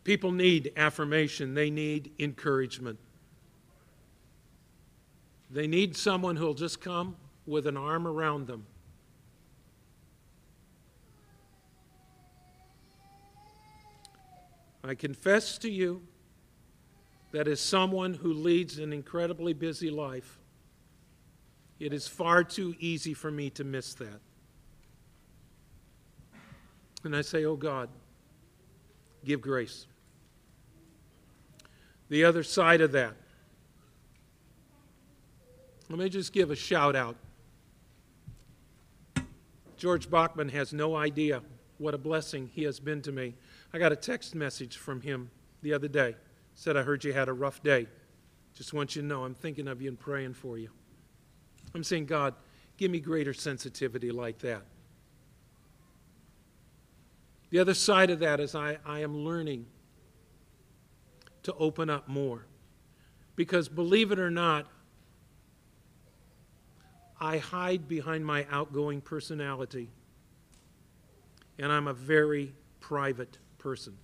People 0.04 0.32
need 0.32 0.72
affirmation, 0.78 1.54
they 1.54 1.70
need 1.70 2.12
encouragement. 2.18 2.98
They 5.52 5.68
need 5.68 5.98
someone 5.98 6.36
who'll 6.36 6.54
just 6.54 6.80
come 6.80 7.16
with 7.46 7.68
an 7.68 7.76
arm 7.76 8.08
around 8.08 8.48
them. 8.48 8.66
I 14.84 14.96
confess 14.96 15.58
to 15.60 15.70
you 15.70 16.02
that 17.32 17.48
as 17.48 17.60
someone 17.60 18.14
who 18.14 18.34
leads 18.34 18.80
an 18.80 18.94
incredibly 18.94 19.54
busy 19.54 19.92
life, 19.92 20.39
it 21.80 21.94
is 21.94 22.08
far 22.08 22.44
too 22.44 22.76
easy 22.80 23.14
for 23.14 23.32
me 23.32 23.50
to 23.52 23.64
miss 23.64 23.94
that. 23.96 24.20
And 27.04 27.16
I 27.16 27.22
say, 27.22 27.46
Oh 27.46 27.56
God, 27.56 27.90
give 29.24 29.42
grace. 29.42 29.88
The 32.10 32.26
other 32.26 32.44
side 32.44 32.82
of 32.82 32.92
that, 32.94 33.14
let 35.90 36.00
me 36.00 36.10
just 36.10 36.34
give 36.34 36.52
a 36.52 36.56
shout 36.56 36.96
out. 36.96 37.16
George 39.78 40.10
Bachman 40.10 40.50
has 40.50 40.74
no 40.74 40.96
idea 40.96 41.42
what 41.78 41.94
a 41.94 41.98
blessing 41.98 42.50
he 42.54 42.64
has 42.64 42.80
been 42.80 43.02
to 43.04 43.12
me. 43.12 43.34
I 43.74 43.80
got 43.80 43.92
a 43.92 43.96
text 43.96 44.36
message 44.36 44.76
from 44.76 45.02
him 45.02 45.32
the 45.62 45.74
other 45.74 45.88
day. 45.88 46.16
Said, 46.56 46.76
I 46.76 46.84
heard 46.84 47.04
you 47.04 47.14
had 47.14 47.30
a 47.30 47.34
rough 47.34 47.64
day. 47.64 47.88
Just 48.54 48.74
want 48.74 48.96
you 48.96 49.02
to 49.02 49.08
know 49.08 49.24
I'm 49.24 49.34
thinking 49.34 49.68
of 49.68 49.82
you 49.82 49.88
and 49.88 49.98
praying 49.98 50.34
for 50.34 50.58
you. 50.58 50.70
I'm 51.74 51.84
saying, 51.84 52.06
God, 52.06 52.34
give 52.78 52.92
me 52.92 53.00
greater 53.00 53.34
sensitivity 53.34 54.12
like 54.12 54.40
that. 54.40 54.64
The 57.50 57.60
other 57.60 57.74
side 57.74 58.10
of 58.10 58.20
that 58.20 58.40
is 58.40 58.56
I, 58.56 58.78
I 58.86 59.00
am 59.00 59.18
learning 59.18 59.66
to 61.44 61.54
open 61.56 61.90
up 61.90 62.08
more. 62.08 62.46
Because 63.36 63.70
believe 63.70 64.12
it 64.12 64.20
or 64.20 64.30
not, 64.30 64.68
I 67.20 67.38
hide 67.38 67.88
behind 67.88 68.26
my 68.26 68.46
outgoing 68.52 69.02
personality. 69.02 69.90
And 71.58 71.72
I'm 71.72 71.88
a 71.88 71.94
very 71.94 72.54
private 72.80 73.38
person. 73.58 73.98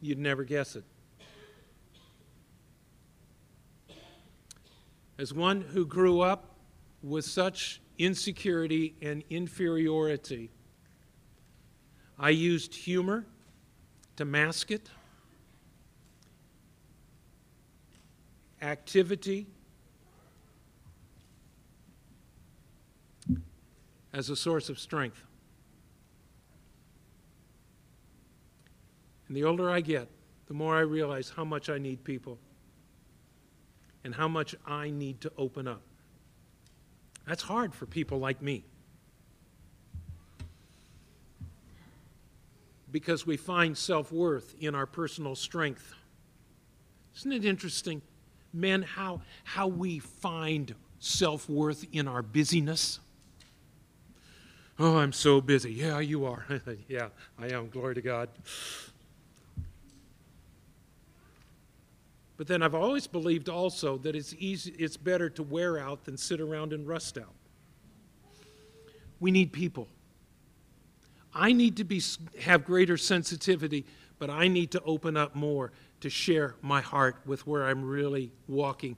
You'd 0.00 0.18
never 0.18 0.44
guess 0.44 0.76
it. 0.76 0.84
As 5.18 5.34
one 5.34 5.62
who 5.62 5.84
grew 5.84 6.20
up 6.20 6.54
with 7.02 7.24
such 7.24 7.80
insecurity 7.98 8.94
and 9.02 9.24
inferiority, 9.28 10.50
I 12.16 12.30
used 12.30 12.72
humor 12.72 13.26
to 14.16 14.24
mask 14.24 14.70
it, 14.70 14.88
activity 18.62 19.48
as 24.12 24.30
a 24.30 24.36
source 24.36 24.68
of 24.68 24.78
strength. 24.78 25.22
And 29.26 29.36
the 29.36 29.44
older 29.44 29.68
I 29.68 29.80
get, 29.80 30.08
the 30.46 30.54
more 30.54 30.76
I 30.76 30.80
realize 30.80 31.32
how 31.34 31.44
much 31.44 31.68
I 31.68 31.78
need 31.78 32.04
people 32.04 32.38
and 34.04 34.14
how 34.14 34.28
much 34.28 34.54
I 34.66 34.90
need 34.90 35.20
to 35.22 35.32
open 35.36 35.68
up. 35.68 35.82
That's 37.26 37.42
hard 37.42 37.74
for 37.74 37.86
people 37.86 38.18
like 38.18 38.40
me. 38.40 38.64
Because 42.90 43.26
we 43.26 43.36
find 43.36 43.76
self 43.76 44.10
worth 44.10 44.54
in 44.60 44.74
our 44.74 44.86
personal 44.86 45.34
strength. 45.34 45.94
Isn't 47.16 47.32
it 47.32 47.44
interesting, 47.44 48.00
men, 48.52 48.82
how, 48.82 49.20
how 49.44 49.66
we 49.66 49.98
find 49.98 50.74
self 51.00 51.48
worth 51.48 51.84
in 51.92 52.08
our 52.08 52.22
busyness? 52.22 53.00
Oh, 54.78 54.96
I'm 54.96 55.12
so 55.12 55.40
busy. 55.40 55.72
Yeah, 55.72 55.98
you 55.98 56.24
are. 56.24 56.46
yeah, 56.88 57.08
I 57.38 57.48
am. 57.48 57.68
Glory 57.68 57.96
to 57.96 58.00
God. 58.00 58.28
But 62.38 62.46
then 62.46 62.62
I've 62.62 62.74
always 62.74 63.08
believed 63.08 63.48
also 63.48 63.98
that 63.98 64.14
it's 64.14 64.34
easy 64.38 64.70
it's 64.78 64.96
better 64.96 65.28
to 65.30 65.42
wear 65.42 65.78
out 65.78 66.04
than 66.04 66.16
sit 66.16 66.40
around 66.40 66.72
and 66.72 66.86
rust 66.86 67.18
out. 67.18 67.34
We 69.20 69.32
need 69.32 69.52
people. 69.52 69.88
I 71.34 71.52
need 71.52 71.76
to 71.76 71.84
be 71.84 72.00
have 72.40 72.64
greater 72.64 72.96
sensitivity, 72.96 73.84
but 74.20 74.30
I 74.30 74.46
need 74.46 74.70
to 74.70 74.82
open 74.82 75.16
up 75.16 75.34
more 75.34 75.72
to 76.00 76.08
share 76.08 76.54
my 76.62 76.80
heart 76.80 77.16
with 77.26 77.44
where 77.46 77.66
I'm 77.66 77.84
really 77.84 78.32
walking. 78.46 78.96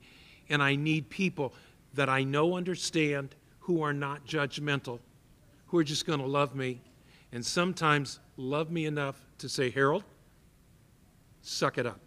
And 0.49 0.61
I 0.61 0.75
need 0.75 1.09
people 1.09 1.53
that 1.95 2.09
I 2.09 2.23
know 2.23 2.55
understand 2.55 3.35
who 3.61 3.81
are 3.81 3.93
not 3.93 4.23
judgmental, 4.25 4.99
who 5.67 5.79
are 5.79 5.83
just 5.83 6.05
going 6.05 6.19
to 6.19 6.27
love 6.27 6.53
me 6.55 6.79
and 7.31 7.43
sometimes 7.43 8.19
love 8.37 8.69
me 8.69 8.85
enough 8.85 9.19
to 9.39 9.49
say, 9.49 9.71
Harold, 9.71 10.03
suck 11.41 11.79
it 11.79 11.87
up. 11.87 11.99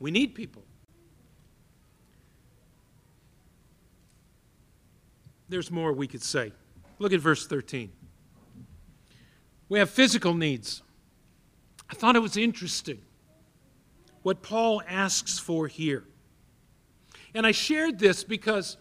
We 0.00 0.10
need 0.10 0.34
people. 0.34 0.64
There's 5.48 5.70
more 5.70 5.92
we 5.92 6.06
could 6.06 6.22
say. 6.22 6.52
Look 6.98 7.12
at 7.12 7.20
verse 7.20 7.46
13. 7.46 7.92
We 9.68 9.78
have 9.78 9.90
physical 9.90 10.34
needs. 10.34 10.82
I 11.88 11.94
thought 11.94 12.16
it 12.16 12.20
was 12.20 12.36
interesting 12.36 13.02
what 14.22 14.42
Paul 14.42 14.82
asks 14.88 15.38
for 15.38 15.66
here. 15.66 16.04
And 17.34 17.46
I 17.46 17.52
shared 17.52 17.98
this 17.98 18.24
because 18.24 18.76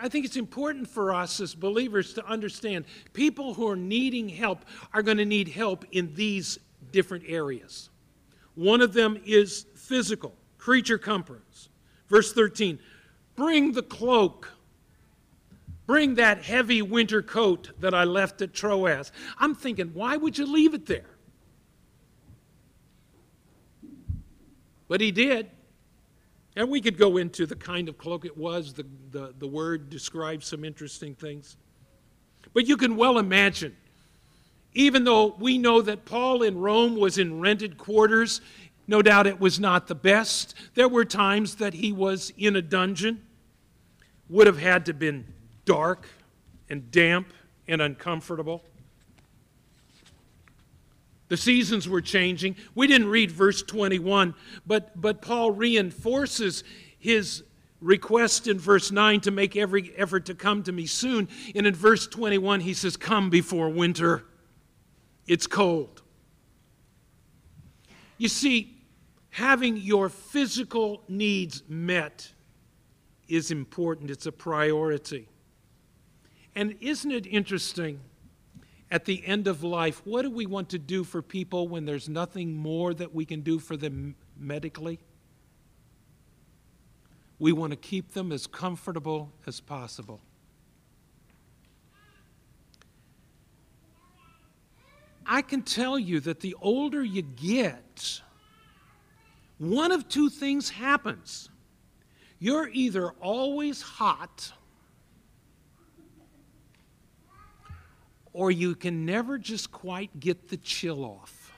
I 0.00 0.08
think 0.08 0.24
it's 0.24 0.36
important 0.36 0.88
for 0.88 1.14
us 1.14 1.40
as 1.40 1.54
believers 1.54 2.14
to 2.14 2.26
understand 2.26 2.86
people 3.12 3.54
who 3.54 3.68
are 3.68 3.76
needing 3.76 4.28
help 4.28 4.64
are 4.92 5.02
going 5.02 5.18
to 5.18 5.24
need 5.24 5.48
help 5.48 5.84
in 5.92 6.14
these 6.14 6.58
different 6.92 7.24
areas. 7.28 7.90
One 8.54 8.80
of 8.80 8.94
them 8.94 9.20
is 9.24 9.66
physical, 9.86 10.34
creature 10.58 10.98
comforts. 10.98 11.68
Verse 12.08 12.32
13 12.32 12.78
Bring 13.34 13.72
the 13.72 13.82
cloak. 13.82 14.52
Bring 15.86 16.16
that 16.16 16.42
heavy 16.42 16.82
winter 16.82 17.22
coat 17.22 17.70
that 17.78 17.94
I 17.94 18.04
left 18.04 18.42
at 18.42 18.52
Troas. 18.52 19.12
I'm 19.38 19.54
thinking, 19.54 19.92
why 19.94 20.16
would 20.16 20.36
you 20.36 20.44
leave 20.44 20.74
it 20.74 20.86
there? 20.86 21.06
But 24.88 25.00
he 25.00 25.12
did. 25.12 25.50
And 26.56 26.70
we 26.70 26.80
could 26.80 26.96
go 26.96 27.18
into 27.18 27.46
the 27.46 27.54
kind 27.54 27.88
of 27.88 27.98
cloak 27.98 28.24
it 28.24 28.36
was. 28.36 28.72
The, 28.72 28.86
the, 29.10 29.34
the 29.38 29.46
word 29.46 29.90
describes 29.90 30.46
some 30.46 30.64
interesting 30.64 31.14
things. 31.14 31.56
But 32.54 32.66
you 32.66 32.76
can 32.76 32.96
well 32.96 33.18
imagine, 33.18 33.76
even 34.72 35.04
though 35.04 35.36
we 35.38 35.58
know 35.58 35.82
that 35.82 36.06
Paul 36.06 36.42
in 36.42 36.58
Rome 36.58 36.96
was 36.96 37.18
in 37.18 37.40
rented 37.40 37.76
quarters, 37.76 38.40
no 38.86 39.02
doubt 39.02 39.26
it 39.26 39.40
was 39.40 39.58
not 39.58 39.86
the 39.86 39.94
best. 39.94 40.54
There 40.74 40.88
were 40.88 41.04
times 41.04 41.56
that 41.56 41.74
he 41.74 41.92
was 41.92 42.32
in 42.36 42.56
a 42.56 42.62
dungeon, 42.62 43.22
would 44.28 44.46
have 44.46 44.58
had 44.58 44.86
to 44.86 44.92
have 44.92 44.98
been 44.98 45.26
dark 45.64 46.08
and 46.68 46.90
damp 46.90 47.32
and 47.68 47.82
uncomfortable. 47.82 48.62
The 51.28 51.36
seasons 51.36 51.88
were 51.88 52.00
changing. 52.00 52.56
We 52.74 52.86
didn't 52.86 53.08
read 53.08 53.32
verse 53.32 53.62
21, 53.62 54.34
but, 54.66 55.00
but 55.00 55.22
Paul 55.22 55.50
reinforces 55.50 56.62
his 56.98 57.42
request 57.80 58.46
in 58.46 58.58
verse 58.58 58.90
9 58.92 59.20
to 59.22 59.30
make 59.30 59.56
every 59.56 59.92
effort 59.96 60.26
to 60.26 60.34
come 60.34 60.62
to 60.62 60.72
me 60.72 60.86
soon. 60.86 61.28
And 61.54 61.66
in 61.66 61.74
verse 61.74 62.06
21, 62.06 62.60
he 62.60 62.74
says, 62.74 62.96
Come 62.96 63.28
before 63.28 63.68
winter. 63.68 64.24
It's 65.26 65.48
cold. 65.48 66.02
You 68.18 68.28
see, 68.28 68.75
having 69.36 69.76
your 69.76 70.08
physical 70.08 71.02
needs 71.08 71.62
met 71.68 72.32
is 73.28 73.50
important, 73.50 74.10
it's 74.10 74.24
a 74.24 74.32
priority. 74.32 75.28
And 76.54 76.74
isn't 76.80 77.10
it 77.10 77.26
interesting? 77.26 78.00
At 78.90 79.04
the 79.04 79.22
end 79.26 79.46
of 79.46 79.62
life, 79.62 80.00
what 80.06 80.22
do 80.22 80.30
we 80.30 80.46
want 80.46 80.70
to 80.70 80.78
do 80.78 81.04
for 81.04 81.20
people 81.20 81.68
when 81.68 81.84
there's 81.84 82.08
nothing 82.08 82.56
more 82.56 82.94
that 82.94 83.14
we 83.14 83.26
can 83.26 83.42
do 83.42 83.58
for 83.58 83.76
them 83.76 84.16
medically? 84.38 85.00
We 87.38 87.52
want 87.52 87.72
to 87.72 87.76
keep 87.76 88.14
them 88.14 88.32
as 88.32 88.46
comfortable 88.46 89.30
as 89.46 89.60
possible. 89.60 90.22
I 95.26 95.42
can 95.42 95.60
tell 95.60 95.98
you 95.98 96.20
that 96.20 96.40
the 96.40 96.56
older 96.62 97.04
you 97.04 97.20
get, 97.20 98.22
one 99.58 99.92
of 99.92 100.08
two 100.08 100.28
things 100.28 100.68
happens. 100.70 101.48
You're 102.38 102.68
either 102.68 103.10
always 103.20 103.80
hot 103.80 104.52
or 108.32 108.50
you 108.50 108.74
can 108.74 109.06
never 109.06 109.38
just 109.38 109.72
quite 109.72 110.20
get 110.20 110.48
the 110.48 110.58
chill 110.58 111.04
off. 111.04 111.52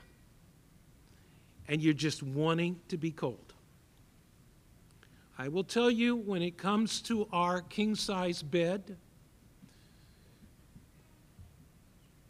And 1.67 1.81
you're 1.81 1.93
just 1.93 2.23
wanting 2.23 2.79
to 2.87 2.97
be 2.97 3.11
cold. 3.11 3.53
I 5.37 5.49
will 5.49 5.65
tell 5.65 5.91
you 5.91 6.15
when 6.15 6.41
it 6.41 6.57
comes 6.57 7.01
to 7.01 7.27
our 7.33 7.61
king 7.61 7.95
size 7.95 8.41
bed, 8.41 8.97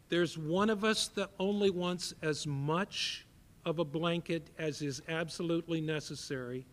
there's 0.08 0.36
one 0.36 0.68
of 0.68 0.84
us 0.84 1.06
that 1.08 1.30
only 1.38 1.70
wants 1.70 2.12
as 2.20 2.44
much 2.44 3.26
of 3.64 3.78
a 3.78 3.84
blanket 3.84 4.50
as 4.58 4.82
is 4.82 5.02
absolutely 5.08 5.80
necessary. 5.80 6.66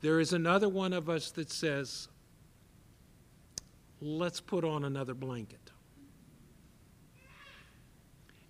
There 0.00 0.20
is 0.20 0.32
another 0.32 0.68
one 0.68 0.92
of 0.92 1.08
us 1.08 1.30
that 1.32 1.50
says, 1.50 2.08
let's 4.00 4.40
put 4.40 4.64
on 4.64 4.84
another 4.84 5.14
blanket. 5.14 5.70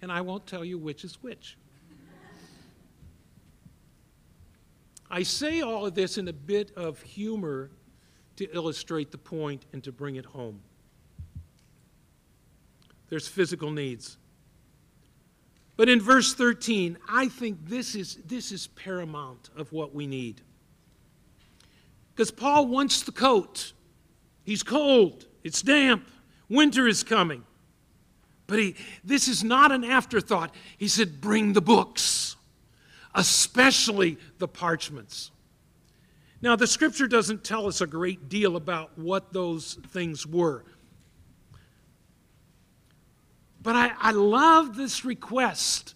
And 0.02 0.10
I 0.10 0.20
won't 0.20 0.46
tell 0.46 0.64
you 0.64 0.78
which 0.78 1.04
is 1.04 1.22
which. 1.22 1.56
I 5.10 5.24
say 5.24 5.60
all 5.60 5.86
of 5.86 5.94
this 5.94 6.18
in 6.18 6.28
a 6.28 6.32
bit 6.32 6.70
of 6.76 7.02
humor 7.02 7.70
to 8.36 8.48
illustrate 8.54 9.10
the 9.10 9.18
point 9.18 9.66
and 9.72 9.82
to 9.82 9.92
bring 9.92 10.16
it 10.16 10.24
home. 10.24 10.60
There's 13.08 13.26
physical 13.26 13.72
needs. 13.72 14.18
But 15.80 15.88
in 15.88 15.98
verse 15.98 16.34
13, 16.34 16.98
I 17.08 17.28
think 17.28 17.64
this 17.64 17.94
is, 17.94 18.18
this 18.26 18.52
is 18.52 18.66
paramount 18.66 19.48
of 19.56 19.72
what 19.72 19.94
we 19.94 20.06
need. 20.06 20.42
Because 22.12 22.30
Paul 22.30 22.66
wants 22.66 23.02
the 23.02 23.12
coat. 23.12 23.72
He's 24.44 24.62
cold, 24.62 25.24
it's 25.42 25.62
damp, 25.62 26.06
winter 26.50 26.86
is 26.86 27.02
coming. 27.02 27.44
But 28.46 28.58
he, 28.58 28.74
this 29.04 29.26
is 29.26 29.42
not 29.42 29.72
an 29.72 29.82
afterthought. 29.82 30.54
He 30.76 30.86
said, 30.86 31.18
Bring 31.18 31.54
the 31.54 31.62
books, 31.62 32.36
especially 33.14 34.18
the 34.36 34.48
parchments. 34.48 35.30
Now, 36.42 36.56
the 36.56 36.66
scripture 36.66 37.06
doesn't 37.06 37.42
tell 37.42 37.66
us 37.66 37.80
a 37.80 37.86
great 37.86 38.28
deal 38.28 38.56
about 38.56 38.98
what 38.98 39.32
those 39.32 39.78
things 39.88 40.26
were. 40.26 40.62
But 43.62 43.76
I, 43.76 43.92
I 43.98 44.10
love 44.12 44.76
this 44.76 45.04
request. 45.04 45.94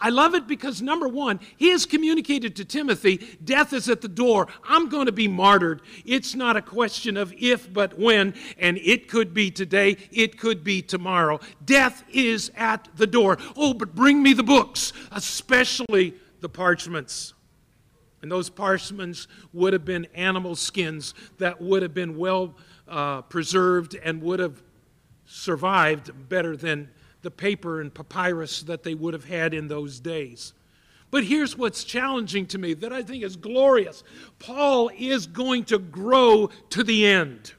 I 0.00 0.10
love 0.10 0.34
it 0.34 0.46
because, 0.46 0.82
number 0.82 1.08
one, 1.08 1.40
he 1.56 1.70
has 1.70 1.86
communicated 1.86 2.56
to 2.56 2.64
Timothy 2.64 3.16
death 3.42 3.72
is 3.72 3.88
at 3.88 4.00
the 4.00 4.08
door. 4.08 4.48
I'm 4.62 4.88
going 4.88 5.06
to 5.06 5.12
be 5.12 5.28
martyred. 5.28 5.82
It's 6.04 6.34
not 6.34 6.56
a 6.56 6.62
question 6.62 7.16
of 7.16 7.32
if, 7.38 7.72
but 7.72 7.98
when. 7.98 8.34
And 8.58 8.76
it 8.78 9.08
could 9.08 9.32
be 9.32 9.50
today, 9.50 9.96
it 10.10 10.38
could 10.38 10.62
be 10.62 10.82
tomorrow. 10.82 11.40
Death 11.64 12.04
is 12.12 12.50
at 12.56 12.88
the 12.96 13.06
door. 13.06 13.38
Oh, 13.56 13.72
but 13.72 13.94
bring 13.94 14.22
me 14.22 14.34
the 14.34 14.42
books, 14.42 14.92
especially 15.10 16.14
the 16.40 16.48
parchments. 16.48 17.32
And 18.20 18.30
those 18.30 18.50
parchments 18.50 19.26
would 19.52 19.72
have 19.72 19.84
been 19.84 20.06
animal 20.14 20.54
skins 20.56 21.14
that 21.38 21.60
would 21.60 21.82
have 21.82 21.94
been 21.94 22.16
well 22.16 22.56
uh, 22.88 23.22
preserved 23.22 23.94
and 24.02 24.22
would 24.22 24.40
have 24.40 24.62
survived 25.26 26.28
better 26.28 26.56
than 26.56 26.90
the 27.22 27.30
paper 27.30 27.80
and 27.80 27.92
papyrus 27.92 28.62
that 28.62 28.82
they 28.82 28.94
would 28.94 29.14
have 29.14 29.24
had 29.24 29.54
in 29.54 29.68
those 29.68 30.00
days. 30.00 30.52
But 31.10 31.24
here's 31.24 31.56
what's 31.56 31.84
challenging 31.84 32.46
to 32.46 32.58
me 32.58 32.74
that 32.74 32.92
I 32.92 33.02
think 33.02 33.22
is 33.22 33.36
glorious 33.36 34.02
Paul 34.38 34.90
is 34.98 35.26
going 35.26 35.64
to 35.66 35.78
grow 35.78 36.50
to 36.70 36.82
the 36.82 37.06
end. 37.06 37.52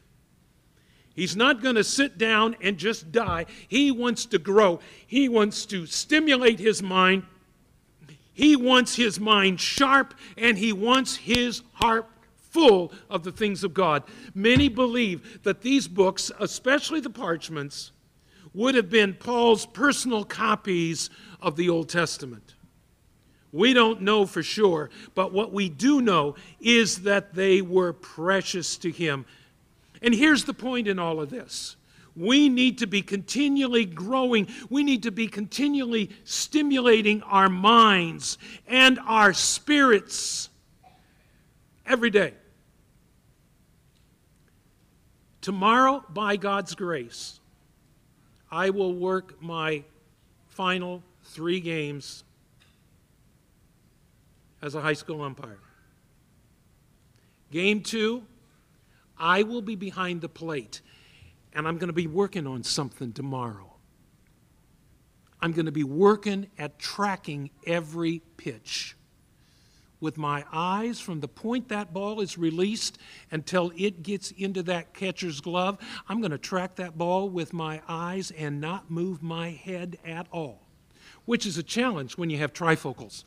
He's 1.16 1.36
not 1.36 1.64
going 1.64 1.76
to 1.76 1.84
sit 1.84 2.18
down 2.18 2.58
and 2.62 2.78
just 2.78 3.14
die. 3.14 3.46
He 3.70 3.90
wants 3.90 4.26
to 4.28 4.38
grow. 4.38 4.82
He 5.08 5.30
wants 5.30 5.66
to 5.68 5.86
stimulate 5.86 6.60
his 6.60 6.84
mind. 6.84 7.24
He 8.34 8.58
wants 8.58 8.98
his 8.98 9.18
mind 9.18 9.62
sharp 9.62 10.14
and 10.38 10.58
he 10.58 10.74
wants 10.74 11.16
his 11.16 11.62
heart 11.76 12.10
full 12.56 12.94
of 13.10 13.26
the 13.26 13.34
things 13.34 13.66
of 13.66 13.74
God. 13.74 14.04
Many 14.34 14.70
believe 14.70 15.44
that 15.44 15.62
these 15.62 15.90
books, 15.90 16.32
especially 16.40 17.02
the 17.02 17.10
parchments, 17.10 17.92
would 18.54 18.76
have 18.76 18.90
been 18.90 19.14
Paul's 19.14 19.66
personal 19.66 20.24
copies 20.24 21.10
of 21.42 21.58
the 21.58 21.68
Old 21.68 21.90
Testament. 21.90 22.56
We 23.52 23.74
don't 23.74 24.02
know 24.02 24.26
for 24.26 24.42
sure, 24.42 24.90
but 25.16 25.34
what 25.34 25.52
we 25.52 25.68
do 25.68 26.00
know 26.00 26.36
is 26.62 27.02
that 27.02 27.34
they 27.34 27.62
were 27.62 27.92
precious 27.92 28.78
to 28.78 28.90
him. 28.90 29.26
And 30.02 30.16
here's 30.16 30.46
the 30.46 30.54
point 30.54 30.88
in 30.88 30.98
all 30.98 31.20
of 31.20 31.30
this 31.30 31.76
we 32.16 32.48
need 32.48 32.78
to 32.78 32.88
be 32.88 33.02
continually 33.02 33.84
growing. 33.84 34.48
We 34.70 34.86
need 34.86 35.04
to 35.04 35.12
be 35.12 35.28
continually 35.28 36.12
stimulating 36.24 37.22
our 37.24 37.50
minds 37.50 38.38
and 38.66 38.98
our 39.06 39.34
spirits 39.34 40.48
every 41.86 42.10
day. 42.10 42.34
Tomorrow, 45.46 46.04
by 46.10 46.38
God's 46.38 46.74
grace, 46.74 47.40
I 48.50 48.72
will 48.72 48.96
work 48.96 49.40
my 49.44 49.84
final 50.48 51.04
three 51.24 51.60
games 51.60 52.24
as 54.64 54.74
a 54.74 54.82
high 54.82 54.94
school 54.94 55.22
umpire. 55.22 55.60
Game 57.52 57.82
two, 57.82 58.24
I 59.20 59.44
will 59.44 59.62
be 59.62 59.76
behind 59.76 60.22
the 60.22 60.30
plate, 60.30 60.82
and 61.54 61.68
I'm 61.68 61.78
going 61.78 61.90
to 61.90 61.94
be 61.94 62.08
working 62.08 62.48
on 62.48 62.64
something 62.64 63.14
tomorrow. 63.14 63.72
I'm 65.42 65.52
going 65.52 65.68
to 65.68 65.72
be 65.72 65.84
working 65.84 66.48
at 66.58 66.80
tracking 66.80 67.52
every 67.68 68.24
pitch 68.38 68.96
with 70.00 70.18
my 70.18 70.44
eyes 70.52 71.00
from 71.00 71.20
the 71.20 71.28
point 71.28 71.70
that 71.70 71.94
ball 71.94 72.22
is 72.22 72.38
released 72.38 72.98
until 73.32 73.72
it 73.76 74.04
gets 74.04 74.32
into 74.32 74.64
that 74.64 74.94
catcher's 74.94 75.42
glove. 75.42 75.78
I'm 76.08 76.20
going 76.20 76.32
to 76.32 76.38
track 76.38 76.76
that 76.76 76.98
ball 76.98 77.30
with 77.30 77.54
my 77.54 77.82
eyes 77.88 78.32
and 78.32 78.60
not 78.62 78.92
move 78.92 79.24
my 79.24 79.50
head 79.50 79.98
at 80.06 80.28
all, 80.32 80.62
which 81.26 81.46
is 81.46 81.58
a 81.58 81.64
challenge 81.64 82.18
when 82.18 82.30
you 82.30 82.38
have 82.38 82.54
trifocals. 82.54 83.24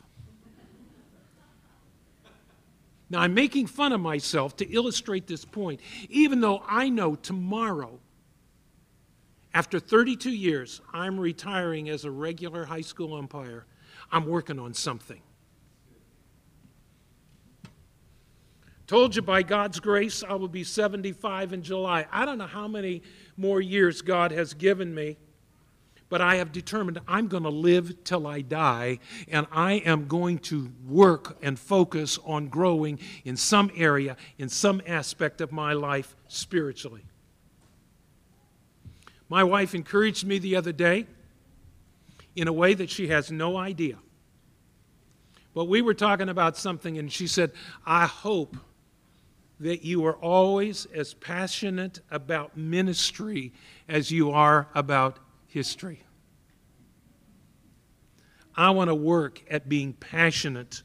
Now, 3.09 3.21
I'm 3.21 3.33
making 3.33 3.67
fun 3.67 3.91
of 3.91 4.01
myself 4.01 4.55
to 4.57 4.65
illustrate 4.71 5.25
this 5.25 5.43
point, 5.43 5.79
even 6.09 6.41
though 6.41 6.61
I 6.67 6.89
know 6.89 7.15
tomorrow, 7.15 7.99
after 9.51 9.79
32 9.79 10.29
years, 10.29 10.79
I'm 10.93 11.19
retiring 11.19 11.89
as 11.89 12.05
a 12.05 12.11
regular 12.11 12.65
high 12.65 12.81
school 12.81 13.15
umpire. 13.15 13.65
I'm 14.11 14.27
working 14.27 14.59
on 14.59 14.75
something. 14.75 15.21
Told 18.89 19.15
you 19.15 19.21
by 19.21 19.43
God's 19.43 19.79
grace, 19.79 20.23
I 20.27 20.33
will 20.33 20.47
be 20.47 20.63
75 20.63 21.53
in 21.53 21.61
July. 21.61 22.07
I 22.11 22.25
don't 22.25 22.39
know 22.39 22.47
how 22.47 22.67
many 22.67 23.03
more 23.37 23.61
years 23.61 24.01
God 24.01 24.31
has 24.31 24.55
given 24.55 24.95
me, 24.95 25.17
but 26.09 26.21
I 26.21 26.37
have 26.37 26.51
determined 26.51 26.99
I'm 27.07 27.27
going 27.27 27.43
to 27.43 27.49
live 27.49 28.03
till 28.03 28.25
I 28.25 28.41
die, 28.41 28.97
and 29.27 29.45
I 29.51 29.73
am 29.73 30.07
going 30.07 30.39
to 30.39 30.71
work 30.87 31.37
and 31.43 31.59
focus 31.59 32.17
on 32.25 32.47
growing 32.47 32.97
in 33.25 33.37
some 33.37 33.69
area, 33.75 34.17
in 34.39 34.49
some 34.49 34.81
aspect 34.87 35.39
of 35.39 35.51
my 35.51 35.73
life 35.73 36.15
spiritually. 36.27 37.03
My 39.29 39.43
wife 39.43 39.75
encouraged 39.75 40.25
me 40.25 40.39
the 40.39 40.55
other 40.55 40.71
day 40.71 41.05
in 42.35 42.47
a 42.47 42.53
way 42.53 42.73
that 42.73 42.89
she 42.89 43.09
has 43.09 43.31
no 43.31 43.55
idea. 43.55 43.99
But 45.53 45.65
we 45.65 45.83
were 45.83 45.93
talking 45.93 46.29
about 46.29 46.57
something, 46.57 46.97
and 46.97 47.11
she 47.11 47.27
said, 47.27 47.51
I 47.85 48.07
hope 48.07 48.57
that 49.59 49.83
you 49.83 50.05
are 50.05 50.15
always 50.15 50.85
as 50.93 51.13
passionate 51.13 51.99
about 52.09 52.55
ministry 52.55 53.51
as 53.87 54.09
you 54.11 54.31
are 54.31 54.67
about 54.73 55.19
history. 55.47 56.03
I 58.55 58.71
want 58.71 58.89
to 58.89 58.95
work 58.95 59.41
at 59.49 59.69
being 59.69 59.93
passionate 59.93 60.83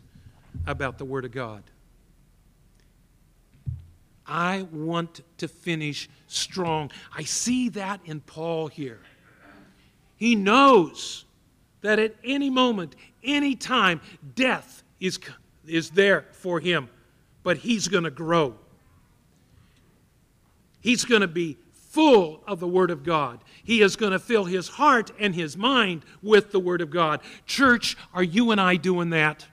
about 0.66 0.98
the 0.98 1.04
Word 1.04 1.24
of 1.24 1.32
God. 1.32 1.62
I 4.26 4.62
want 4.72 5.20
to 5.38 5.48
finish 5.48 6.08
strong. 6.26 6.90
I 7.14 7.24
see 7.24 7.68
that 7.70 8.00
in 8.04 8.20
Paul 8.20 8.68
here. 8.68 9.00
He 10.16 10.34
knows 10.34 11.24
that 11.82 11.98
at 11.98 12.14
any 12.24 12.48
moment, 12.48 12.96
any 13.22 13.54
time, 13.54 14.00
death 14.34 14.82
is, 15.00 15.18
is 15.66 15.90
there 15.90 16.26
for 16.32 16.60
him, 16.60 16.88
but 17.42 17.58
he's 17.58 17.88
going 17.88 18.04
to 18.04 18.10
grow. 18.10 18.54
He's 20.84 21.06
going 21.06 21.22
to 21.22 21.26
be 21.26 21.56
full 21.72 22.44
of 22.46 22.60
the 22.60 22.68
Word 22.68 22.90
of 22.90 23.04
God. 23.04 23.42
He 23.64 23.80
is 23.80 23.96
going 23.96 24.12
to 24.12 24.18
fill 24.18 24.44
his 24.44 24.68
heart 24.68 25.10
and 25.18 25.34
his 25.34 25.56
mind 25.56 26.04
with 26.22 26.52
the 26.52 26.60
Word 26.60 26.82
of 26.82 26.90
God. 26.90 27.22
Church, 27.46 27.96
are 28.12 28.22
you 28.22 28.50
and 28.50 28.60
I 28.60 28.76
doing 28.76 29.08
that? 29.08 29.46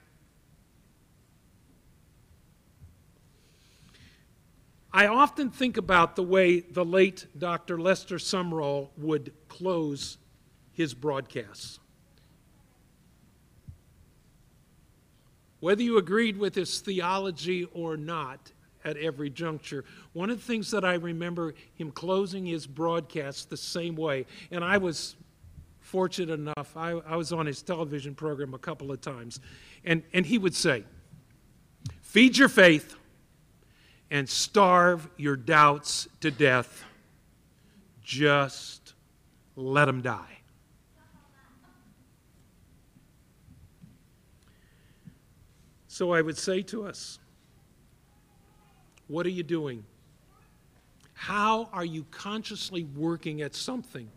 I 4.92 5.06
often 5.06 5.48
think 5.48 5.78
about 5.78 6.16
the 6.16 6.22
way 6.22 6.60
the 6.60 6.84
late 6.84 7.26
Dr. 7.38 7.80
Lester 7.80 8.16
Sumrall 8.16 8.90
would 8.98 9.32
close 9.48 10.18
his 10.74 10.92
broadcasts. 10.92 11.80
Whether 15.60 15.82
you 15.82 15.96
agreed 15.96 16.36
with 16.36 16.54
his 16.54 16.80
theology 16.80 17.64
or 17.72 17.96
not 17.96 18.52
at 18.84 18.96
every 18.96 19.30
juncture, 19.30 19.84
one 20.12 20.30
of 20.30 20.38
the 20.38 20.44
things 20.44 20.70
that 20.70 20.84
I 20.84 20.94
remember 20.94 21.54
him 21.74 21.90
closing 21.90 22.46
his 22.46 22.66
broadcast 22.66 23.50
the 23.50 23.56
same 23.56 23.96
way, 23.96 24.26
and 24.50 24.64
I 24.64 24.78
was 24.78 25.16
fortunate 25.80 26.32
enough, 26.32 26.76
I, 26.76 26.92
I 27.06 27.16
was 27.16 27.32
on 27.32 27.46
his 27.46 27.62
television 27.62 28.14
program 28.14 28.54
a 28.54 28.58
couple 28.58 28.90
of 28.90 29.00
times, 29.00 29.40
and, 29.84 30.02
and 30.12 30.24
he 30.24 30.38
would 30.38 30.54
say, 30.54 30.84
Feed 32.00 32.36
your 32.36 32.48
faith 32.48 32.94
and 34.10 34.28
starve 34.28 35.08
your 35.16 35.36
doubts 35.36 36.06
to 36.20 36.30
death. 36.30 36.84
Just 38.02 38.92
let 39.56 39.86
them 39.86 40.02
die. 40.02 40.38
So 45.88 46.12
I 46.12 46.20
would 46.20 46.36
say 46.36 46.60
to 46.62 46.86
us, 46.86 47.18
what 49.12 49.26
are 49.26 49.30
you 49.30 49.42
doing? 49.42 49.84
How 51.12 51.68
are 51.70 51.84
you 51.84 52.06
consciously 52.10 52.84
working 52.84 53.42
at 53.42 53.54
something? 53.54 54.08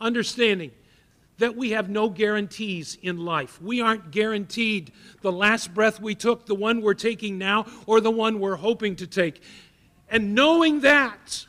Understanding 0.00 0.70
that 1.36 1.54
we 1.54 1.72
have 1.72 1.90
no 1.90 2.08
guarantees 2.08 2.96
in 3.02 3.18
life. 3.18 3.60
We 3.60 3.82
aren't 3.82 4.10
guaranteed 4.10 4.90
the 5.20 5.30
last 5.30 5.74
breath 5.74 6.00
we 6.00 6.14
took, 6.14 6.46
the 6.46 6.54
one 6.54 6.80
we're 6.80 6.94
taking 6.94 7.36
now, 7.36 7.66
or 7.86 8.00
the 8.00 8.10
one 8.10 8.40
we're 8.40 8.56
hoping 8.56 8.96
to 8.96 9.06
take. 9.06 9.42
And 10.08 10.34
knowing 10.34 10.80
that, 10.80 11.46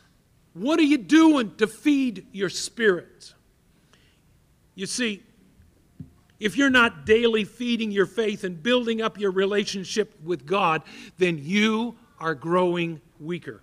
what 0.53 0.77
are 0.77 0.83
you 0.83 0.97
doing 0.97 1.55
to 1.55 1.67
feed 1.67 2.27
your 2.33 2.49
spirit? 2.49 3.33
You 4.75 4.87
see, 4.87 5.23
if 6.37 6.57
you're 6.57 6.69
not 6.69 7.05
daily 7.05 7.45
feeding 7.45 7.91
your 7.91 8.07
faith 8.07 8.43
and 8.43 8.61
building 8.61 9.01
up 9.01 9.17
your 9.17 9.31
relationship 9.31 10.13
with 10.21 10.45
God, 10.45 10.81
then 11.17 11.39
you 11.41 11.95
are 12.19 12.35
growing 12.35 13.01
weaker. 13.19 13.61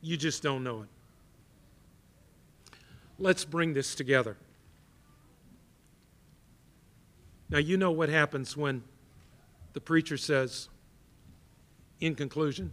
You 0.00 0.16
just 0.16 0.42
don't 0.42 0.64
know 0.64 0.82
it. 0.82 0.88
Let's 3.18 3.44
bring 3.44 3.74
this 3.74 3.94
together. 3.94 4.36
Now, 7.50 7.58
you 7.58 7.76
know 7.76 7.90
what 7.90 8.08
happens 8.08 8.56
when 8.56 8.82
the 9.72 9.80
preacher 9.80 10.16
says, 10.16 10.68
in 12.00 12.14
conclusion, 12.14 12.72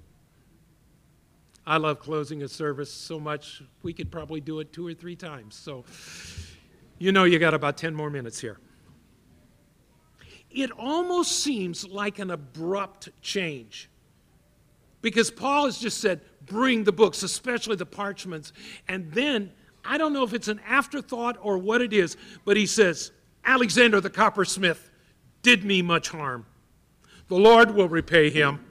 I 1.66 1.78
love 1.78 2.00
closing 2.00 2.44
a 2.44 2.48
service 2.48 2.92
so 2.92 3.20
much, 3.20 3.62
we 3.84 3.92
could 3.92 4.10
probably 4.10 4.40
do 4.40 4.60
it 4.62 4.72
two 4.72 4.88
or 4.88 4.94
three 4.94 5.18
times. 5.18 5.56
So, 5.56 5.84
you 6.98 7.12
know, 7.12 7.26
you 7.26 7.40
got 7.40 7.54
about 7.54 7.76
10 7.76 7.94
more 7.94 8.10
minutes 8.10 8.40
here. 8.40 8.58
It 10.50 10.72
almost 10.72 11.44
seems 11.44 11.86
like 11.86 12.20
an 12.20 12.32
abrupt 12.32 13.10
change 13.22 13.90
because 15.02 15.32
Paul 15.32 15.66
has 15.66 15.78
just 15.78 16.00
said, 16.00 16.22
bring 16.46 16.84
the 16.84 16.92
books, 16.92 17.24
especially 17.24 17.76
the 17.76 17.86
parchments. 17.86 18.54
And 18.88 19.12
then, 19.12 19.52
I 19.86 19.98
don't 19.98 20.14
know 20.14 20.24
if 20.24 20.34
it's 20.34 20.48
an 20.48 20.60
afterthought 20.68 21.38
or 21.42 21.58
what 21.58 21.82
it 21.82 21.94
is, 21.94 22.18
but 22.46 22.58
he 22.58 22.66
says, 22.66 23.12
Alexander 23.46 24.02
the 24.02 24.10
coppersmith 24.10 24.90
did 25.42 25.64
me 25.64 25.82
much 25.82 26.10
harm. 26.10 26.46
The 27.28 27.36
Lord 27.36 27.72
will 27.72 27.90
repay 27.90 28.30
him. 28.30 28.64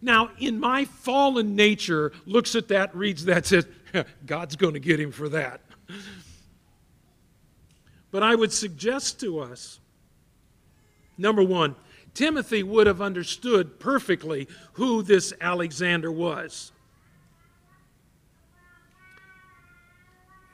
Now, 0.00 0.30
in 0.38 0.60
my 0.60 0.84
fallen 0.84 1.56
nature, 1.56 2.12
looks 2.26 2.54
at 2.54 2.68
that, 2.68 2.94
reads 2.94 3.24
that, 3.24 3.46
says, 3.46 3.66
God's 4.26 4.56
going 4.56 4.74
to 4.74 4.80
get 4.80 5.00
him 5.00 5.10
for 5.10 5.28
that. 5.30 5.62
But 8.10 8.22
I 8.22 8.34
would 8.34 8.52
suggest 8.52 9.18
to 9.20 9.40
us 9.40 9.80
number 11.16 11.42
one, 11.42 11.74
Timothy 12.14 12.62
would 12.62 12.86
have 12.86 13.02
understood 13.02 13.78
perfectly 13.78 14.48
who 14.74 15.02
this 15.02 15.32
Alexander 15.40 16.10
was. 16.10 16.72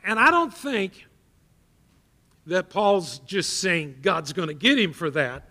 And 0.02 0.18
I 0.18 0.30
don't 0.30 0.52
think 0.52 1.06
that 2.46 2.70
Paul's 2.70 3.18
just 3.20 3.60
saying 3.60 3.96
God's 4.02 4.32
going 4.32 4.48
to 4.48 4.54
get 4.54 4.78
him 4.78 4.92
for 4.92 5.10
that. 5.10 5.48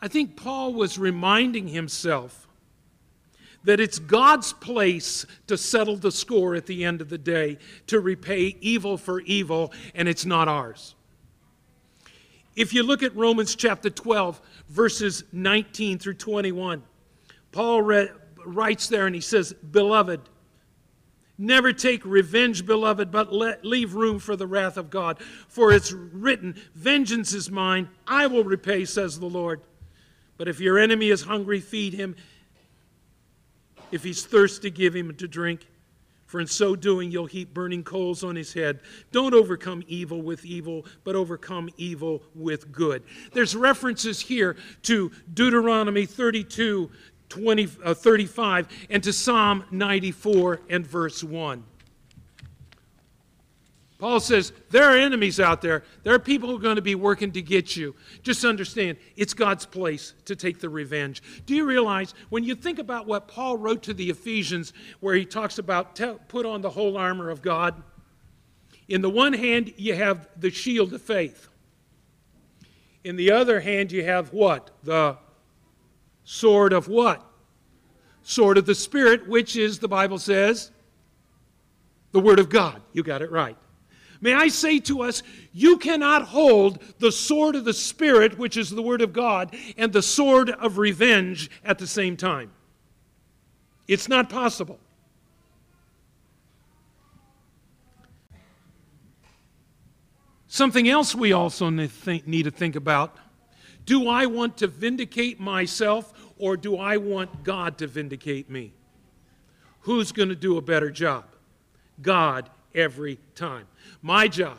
I 0.00 0.08
think 0.08 0.36
Paul 0.36 0.74
was 0.74 0.98
reminding 0.98 1.68
himself 1.68 2.46
that 3.64 3.80
it's 3.80 3.98
God's 3.98 4.52
place 4.52 5.24
to 5.46 5.56
settle 5.56 5.96
the 5.96 6.10
score 6.10 6.54
at 6.54 6.66
the 6.66 6.84
end 6.84 7.00
of 7.00 7.08
the 7.08 7.18
day, 7.18 7.58
to 7.86 8.00
repay 8.00 8.56
evil 8.60 8.98
for 8.98 9.20
evil, 9.20 9.72
and 9.94 10.08
it's 10.08 10.26
not 10.26 10.48
ours. 10.48 10.94
If 12.54 12.74
you 12.74 12.82
look 12.82 13.02
at 13.02 13.16
Romans 13.16 13.54
chapter 13.54 13.88
12, 13.88 14.40
verses 14.68 15.24
19 15.32 15.98
through 15.98 16.14
21, 16.14 16.82
Paul 17.50 17.82
read, 17.82 18.12
writes 18.44 18.88
there 18.88 19.06
and 19.06 19.14
he 19.14 19.20
says, 19.20 19.52
Beloved, 19.52 20.20
Never 21.38 21.72
take 21.72 22.04
revenge, 22.04 22.64
beloved, 22.66 23.10
but 23.10 23.32
let, 23.32 23.64
leave 23.64 23.94
room 23.94 24.18
for 24.18 24.36
the 24.36 24.46
wrath 24.46 24.76
of 24.76 24.90
God. 24.90 25.20
For 25.48 25.72
it's 25.72 25.90
written, 25.90 26.54
Vengeance 26.74 27.32
is 27.32 27.50
mine, 27.50 27.88
I 28.06 28.26
will 28.26 28.44
repay, 28.44 28.84
says 28.84 29.18
the 29.18 29.26
Lord. 29.26 29.60
But 30.36 30.46
if 30.46 30.60
your 30.60 30.78
enemy 30.78 31.08
is 31.08 31.22
hungry, 31.22 31.60
feed 31.60 31.94
him. 31.94 32.16
If 33.90 34.04
he's 34.04 34.24
thirsty, 34.24 34.70
give 34.70 34.94
him 34.94 35.14
to 35.16 35.26
drink. 35.26 35.66
For 36.32 36.40
in 36.40 36.46
so 36.46 36.74
doing, 36.74 37.10
you'll 37.10 37.26
heap 37.26 37.52
burning 37.52 37.84
coals 37.84 38.24
on 38.24 38.36
his 38.36 38.54
head. 38.54 38.80
Don't 39.10 39.34
overcome 39.34 39.82
evil 39.86 40.22
with 40.22 40.46
evil, 40.46 40.86
but 41.04 41.14
overcome 41.14 41.68
evil 41.76 42.22
with 42.34 42.72
good. 42.72 43.02
There's 43.34 43.54
references 43.54 44.18
here 44.18 44.56
to 44.84 45.12
Deuteronomy 45.34 46.06
32, 46.06 46.90
20, 47.28 47.68
uh, 47.84 47.92
35 47.92 48.66
and 48.88 49.02
to 49.02 49.12
Psalm 49.12 49.64
94 49.70 50.62
and 50.70 50.86
verse 50.86 51.22
1. 51.22 51.64
Paul 54.02 54.18
says, 54.18 54.52
There 54.70 54.82
are 54.82 54.96
enemies 54.96 55.38
out 55.38 55.62
there. 55.62 55.84
There 56.02 56.12
are 56.12 56.18
people 56.18 56.48
who 56.48 56.56
are 56.56 56.60
going 56.60 56.74
to 56.74 56.82
be 56.82 56.96
working 56.96 57.30
to 57.30 57.40
get 57.40 57.76
you. 57.76 57.94
Just 58.24 58.44
understand, 58.44 58.98
it's 59.14 59.32
God's 59.32 59.64
place 59.64 60.14
to 60.24 60.34
take 60.34 60.58
the 60.58 60.68
revenge. 60.68 61.22
Do 61.46 61.54
you 61.54 61.64
realize 61.64 62.12
when 62.28 62.42
you 62.42 62.56
think 62.56 62.80
about 62.80 63.06
what 63.06 63.28
Paul 63.28 63.58
wrote 63.58 63.84
to 63.84 63.94
the 63.94 64.10
Ephesians, 64.10 64.72
where 64.98 65.14
he 65.14 65.24
talks 65.24 65.58
about 65.58 66.00
put 66.26 66.44
on 66.44 66.62
the 66.62 66.70
whole 66.70 66.96
armor 66.96 67.30
of 67.30 67.42
God? 67.42 67.80
In 68.88 69.02
the 69.02 69.08
one 69.08 69.34
hand, 69.34 69.72
you 69.76 69.94
have 69.94 70.28
the 70.36 70.50
shield 70.50 70.92
of 70.92 71.00
faith. 71.00 71.48
In 73.04 73.14
the 73.14 73.30
other 73.30 73.60
hand, 73.60 73.92
you 73.92 74.04
have 74.04 74.32
what? 74.32 74.72
The 74.82 75.16
sword 76.24 76.72
of 76.72 76.88
what? 76.88 77.24
Sword 78.24 78.58
of 78.58 78.66
the 78.66 78.74
Spirit, 78.74 79.28
which 79.28 79.54
is, 79.54 79.78
the 79.78 79.86
Bible 79.86 80.18
says, 80.18 80.72
the 82.10 82.18
Word 82.18 82.40
of 82.40 82.48
God. 82.48 82.82
You 82.92 83.04
got 83.04 83.22
it 83.22 83.30
right. 83.30 83.56
May 84.22 84.34
I 84.34 84.48
say 84.48 84.78
to 84.80 85.02
us, 85.02 85.24
you 85.52 85.76
cannot 85.76 86.22
hold 86.22 86.78
the 87.00 87.10
sword 87.10 87.56
of 87.56 87.64
the 87.64 87.74
Spirit, 87.74 88.38
which 88.38 88.56
is 88.56 88.70
the 88.70 88.80
Word 88.80 89.02
of 89.02 89.12
God, 89.12 89.54
and 89.76 89.92
the 89.92 90.00
sword 90.00 90.48
of 90.48 90.78
revenge 90.78 91.50
at 91.64 91.78
the 91.78 91.88
same 91.88 92.16
time. 92.16 92.52
It's 93.88 94.08
not 94.08 94.30
possible. 94.30 94.78
Something 100.46 100.88
else 100.88 101.14
we 101.14 101.32
also 101.32 101.68
need 101.68 102.44
to 102.44 102.50
think 102.50 102.76
about 102.76 103.16
do 103.84 104.08
I 104.08 104.26
want 104.26 104.58
to 104.58 104.68
vindicate 104.68 105.40
myself 105.40 106.12
or 106.38 106.56
do 106.56 106.76
I 106.76 106.98
want 106.98 107.42
God 107.42 107.78
to 107.78 107.88
vindicate 107.88 108.48
me? 108.48 108.72
Who's 109.80 110.12
going 110.12 110.28
to 110.28 110.36
do 110.36 110.58
a 110.58 110.62
better 110.62 110.92
job? 110.92 111.24
God 112.00 112.48
every 112.74 113.18
time. 113.34 113.66
My 114.00 114.28
job 114.28 114.58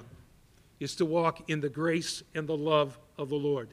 is 0.79 0.95
to 0.95 1.05
walk 1.05 1.49
in 1.49 1.61
the 1.61 1.69
grace 1.69 2.23
and 2.35 2.47
the 2.47 2.57
love 2.57 2.97
of 3.17 3.29
the 3.29 3.35
Lord. 3.35 3.69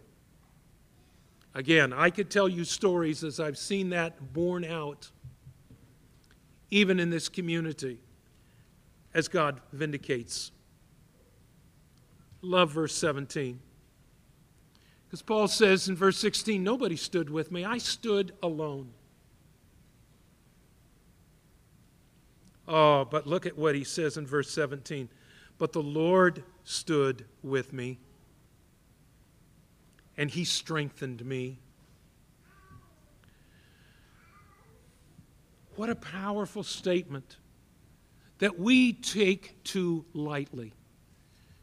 Again, 1.55 1.93
I 1.93 2.11
could 2.11 2.31
tell 2.31 2.49
you 2.49 2.65
stories 2.65 3.25
as 3.25 3.41
I've 3.41 3.59
seen 3.59 3.91
that 3.91 4.33
borne 4.33 4.65
out, 4.65 5.11
even 6.71 7.01
in 7.01 7.11
this 7.11 7.29
community, 7.29 7.99
as 9.13 9.27
God 9.27 9.61
vindicates. 9.73 10.53
Love 12.43 12.71
verse 12.71 12.95
17. 12.95 13.59
Because 15.07 15.23
Paul 15.23 15.49
says 15.49 15.89
in 15.89 15.97
verse 15.97 16.19
16, 16.19 16.63
Nobody 16.63 16.95
stood 16.95 17.29
with 17.29 17.51
me, 17.51 17.65
I 17.65 17.79
stood 17.79 18.33
alone. 18.43 18.93
Oh, 22.73 23.05
but 23.05 23.27
look 23.27 23.47
at 23.47 23.59
what 23.59 23.75
he 23.75 23.83
says 23.83 24.17
in 24.17 24.25
verse 24.25 24.49
17. 24.49 25.09
But 25.59 25.73
the 25.73 25.83
Lord 25.83 26.45
stood 26.63 27.25
with 27.43 27.73
me, 27.73 27.99
and 30.17 30.31
he 30.31 30.45
strengthened 30.45 31.27
me. 31.27 31.59
What 35.75 35.91
a 35.91 35.97
powerful 35.97 36.63
statement 36.63 37.39
that 38.39 38.57
we 38.57 38.93
take 38.93 39.65
too 39.65 40.05
lightly. 40.15 40.73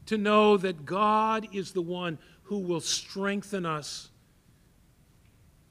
To 0.08 0.18
know 0.18 0.58
that 0.58 0.86
God 0.86 1.48
is 1.54 1.72
the 1.72 1.82
one 1.82 2.18
who 2.44 2.60
will 2.60 2.82
strengthen 2.82 3.66
us, 3.66 4.10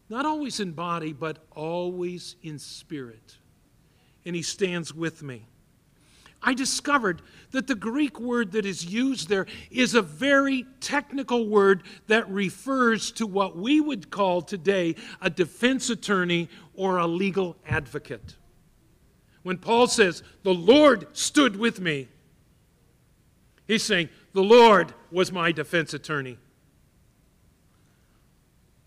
not 0.09 0.25
always 0.25 0.61
in 0.61 0.73
body, 0.73 1.13
but 1.13 1.45
always 1.55 2.37
in 2.43 2.59
spirit 2.59 3.37
and 4.27 4.37
he 4.37 4.43
stands 4.43 4.93
with 4.93 5.23
me. 5.23 5.47
I 6.43 6.53
discovered 6.53 7.23
that 7.53 7.67
the 7.67 7.75
Greek 7.75 8.21
word 8.21 8.53
that 8.53 8.67
is 8.67 8.85
used 8.85 9.29
there 9.29 9.47
is 9.71 9.95
a 9.95 10.03
very 10.03 10.67
technical 10.81 11.49
word 11.49 11.83
that 12.09 12.29
refers 12.31 13.11
to 13.13 13.27
what 13.27 13.57
we 13.57 13.81
would 13.81 14.11
call 14.11 14.43
today 14.43 14.97
a 15.23 15.31
defense 15.31 15.89
attorney 15.89 16.49
or 16.75 16.99
a 16.99 17.07
legal 17.07 17.57
advocate. 17.67 18.37
When 19.43 19.59
Paul 19.59 19.87
says, 19.87 20.23
The 20.43 20.55
Lord 20.55 21.07
stood 21.17 21.57
with 21.57 21.81
me, 21.81 22.09
he's 23.67 23.85
saying, 23.85 24.09
The 24.33 24.43
Lord 24.43 24.93
was 25.11 25.33
my 25.33 25.53
defense 25.53 25.95
attorney. 25.95 26.39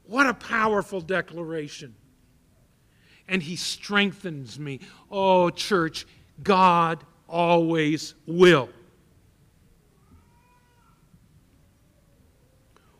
What 0.03 0.27
a 0.27 0.33
powerful 0.33 1.01
declaration 1.01 1.95
and 3.29 3.41
He 3.41 3.55
strengthens 3.55 4.59
me. 4.59 4.81
Oh, 5.09 5.49
church, 5.49 6.05
God 6.43 7.03
always 7.27 8.15
will. 8.25 8.69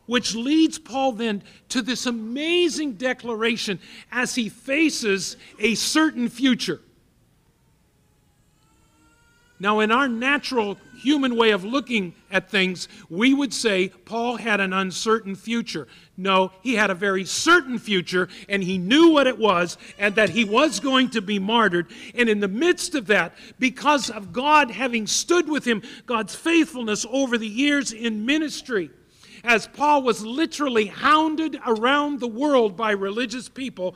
Which 0.05 0.33
leads 0.33 0.79
Paul 0.79 1.11
then 1.11 1.43
to 1.69 1.81
this 1.81 2.05
amazing 2.07 2.93
declaration 2.93 3.79
as 4.11 4.33
he 4.33 4.49
faces 4.49 5.37
a 5.59 5.75
certain 5.75 6.29
future. 6.29 6.81
Now, 9.59 9.81
in 9.81 9.91
our 9.91 10.07
natural 10.07 10.77
human 10.97 11.35
way 11.35 11.51
of 11.51 11.65
looking 11.65 12.13
at 12.31 12.49
things, 12.49 12.87
we 13.09 13.33
would 13.33 13.53
say 13.53 13.89
Paul 13.89 14.37
had 14.37 14.59
an 14.59 14.71
uncertain 14.71 15.35
future. 15.35 15.87
No, 16.17 16.51
he 16.61 16.75
had 16.75 16.89
a 16.89 16.95
very 16.95 17.25
certain 17.25 17.77
future, 17.77 18.29
and 18.47 18.63
he 18.63 18.77
knew 18.77 19.09
what 19.09 19.27
it 19.27 19.37
was, 19.37 19.77
and 19.97 20.15
that 20.15 20.29
he 20.29 20.45
was 20.45 20.79
going 20.79 21.09
to 21.11 21.21
be 21.21 21.39
martyred. 21.39 21.87
And 22.15 22.29
in 22.29 22.39
the 22.39 22.47
midst 22.47 22.95
of 22.95 23.07
that, 23.07 23.33
because 23.59 24.09
of 24.09 24.31
God 24.31 24.71
having 24.71 25.07
stood 25.07 25.49
with 25.49 25.65
him, 25.65 25.81
God's 26.05 26.35
faithfulness 26.35 27.05
over 27.09 27.37
the 27.37 27.47
years 27.47 27.91
in 27.91 28.25
ministry, 28.25 28.91
as 29.43 29.67
Paul 29.67 30.03
was 30.03 30.25
literally 30.25 30.87
hounded 30.87 31.59
around 31.65 32.19
the 32.19 32.27
world 32.27 32.75
by 32.75 32.91
religious 32.91 33.47
people, 33.47 33.95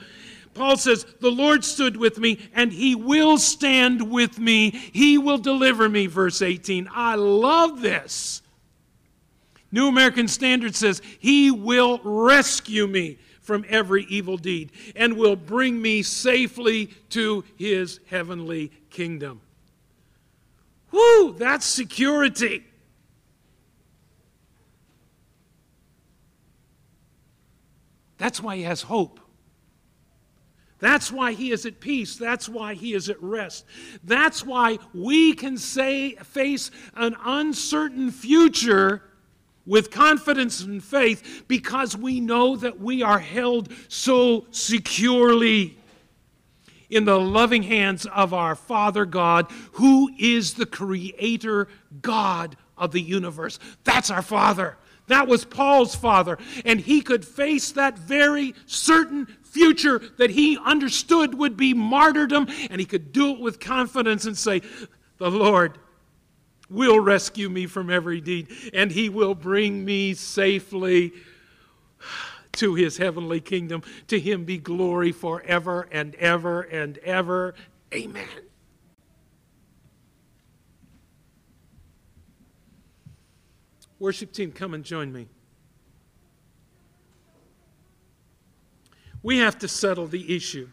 Paul 0.54 0.78
says, 0.78 1.06
The 1.20 1.32
Lord 1.32 1.66
stood 1.66 1.98
with 1.98 2.20
me, 2.20 2.40
and 2.54 2.72
he 2.72 2.96
will 2.96 3.38
stand 3.38 4.12
with 4.12 4.40
me. 4.40 4.70
He 4.70 5.18
will 5.18 5.38
deliver 5.38 5.90
me, 5.90 6.08
verse 6.08 6.42
18. 6.42 6.90
I 6.94 7.16
love 7.16 7.82
this. 7.82 8.42
New 9.72 9.88
American 9.88 10.28
Standard 10.28 10.76
says, 10.76 11.02
He 11.20 11.50
will 11.50 12.00
rescue 12.04 12.86
me 12.88 13.18
from 13.42 13.66
every 13.68 14.06
evil 14.06 14.38
deed 14.38 14.72
and 14.96 15.18
will 15.18 15.36
bring 15.36 15.82
me 15.82 16.02
safely 16.02 16.88
to 17.10 17.44
his 17.58 18.00
heavenly 18.08 18.72
kingdom. 18.90 19.42
Whoo, 20.92 21.34
that's 21.34 21.66
security. 21.66 22.64
That's 28.18 28.42
why 28.42 28.56
he 28.58 28.64
has 28.64 28.84
hope. 28.84 29.20
That's 30.84 31.14
why 31.14 31.32
he 31.32 31.52
is 31.52 31.66
at 31.66 31.80
peace. 31.80 32.18
That's 32.18 32.50
why 32.50 32.74
he 32.74 32.94
is 32.94 33.08
at 33.08 33.24
rest. 33.24 33.64
That's 34.04 34.46
why 34.46 34.80
we 34.94 35.32
can 35.32 35.58
say, 35.58 36.16
face 36.16 36.72
an 36.94 37.16
uncertain 37.24 38.12
future 38.12 39.02
with 39.66 39.92
confidence 39.92 40.60
and 40.60 40.84
faith 40.84 41.46
because 41.48 41.96
we 41.96 42.20
know 42.20 42.58
that 42.58 42.82
we 42.82 43.02
are 43.02 43.20
held 43.20 43.72
so 43.88 44.46
securely 44.52 45.78
in 46.90 47.06
the 47.06 47.18
loving 47.18 47.64
hands 47.64 48.06
of 48.08 48.34
our 48.34 48.54
Father 48.54 49.06
God, 49.06 49.50
who 49.76 50.12
is 50.20 50.56
the 50.56 50.66
creator 50.66 51.70
God 52.02 52.58
of 52.78 52.92
the 52.92 53.02
universe. 53.02 53.58
That's 53.86 54.12
our 54.12 54.22
Father. 54.22 54.76
That 55.08 55.28
was 55.28 55.46
Paul's 55.46 55.96
father. 55.96 56.38
And 56.66 56.80
he 56.80 57.02
could 57.02 57.26
face 57.26 57.72
that 57.74 57.98
very 57.98 58.54
certain 58.66 59.28
future 59.54 60.02
that 60.18 60.32
he 60.32 60.58
understood 60.58 61.36
would 61.36 61.56
be 61.56 61.74
martyrdom, 61.74 62.48
and 62.70 62.80
he 62.80 62.86
could 62.86 63.12
do 63.12 63.32
it 63.32 63.40
with 63.40 63.60
confidence 63.60 64.26
and 64.26 64.38
say, 64.38 64.62
The 65.20 65.30
Lord 65.30 65.78
will 66.70 67.00
rescue 67.00 67.50
me 67.50 67.68
from 67.68 67.90
every 67.90 68.20
deed, 68.20 68.48
and 68.74 68.92
he 68.92 69.10
will 69.10 69.36
bring 69.36 69.86
me 69.86 70.16
safely 70.16 71.14
to 72.54 72.76
his 72.76 72.98
heavenly 72.98 73.40
kingdom. 73.40 73.84
To 74.08 74.20
him 74.20 74.44
be 74.44 74.58
glory 74.58 75.12
forever 75.12 75.88
and 75.92 76.16
ever 76.16 76.62
and 76.62 76.98
ever. 77.00 77.54
Amen. 77.94 78.28
Worship 84.00 84.34
team, 84.34 84.52
come 84.52 84.74
and 84.74 84.84
join 84.84 85.14
me. 85.14 85.28
We 89.24 89.38
have 89.38 89.58
to 89.60 89.68
settle 89.70 90.06
the 90.06 90.36
issue. 90.36 90.68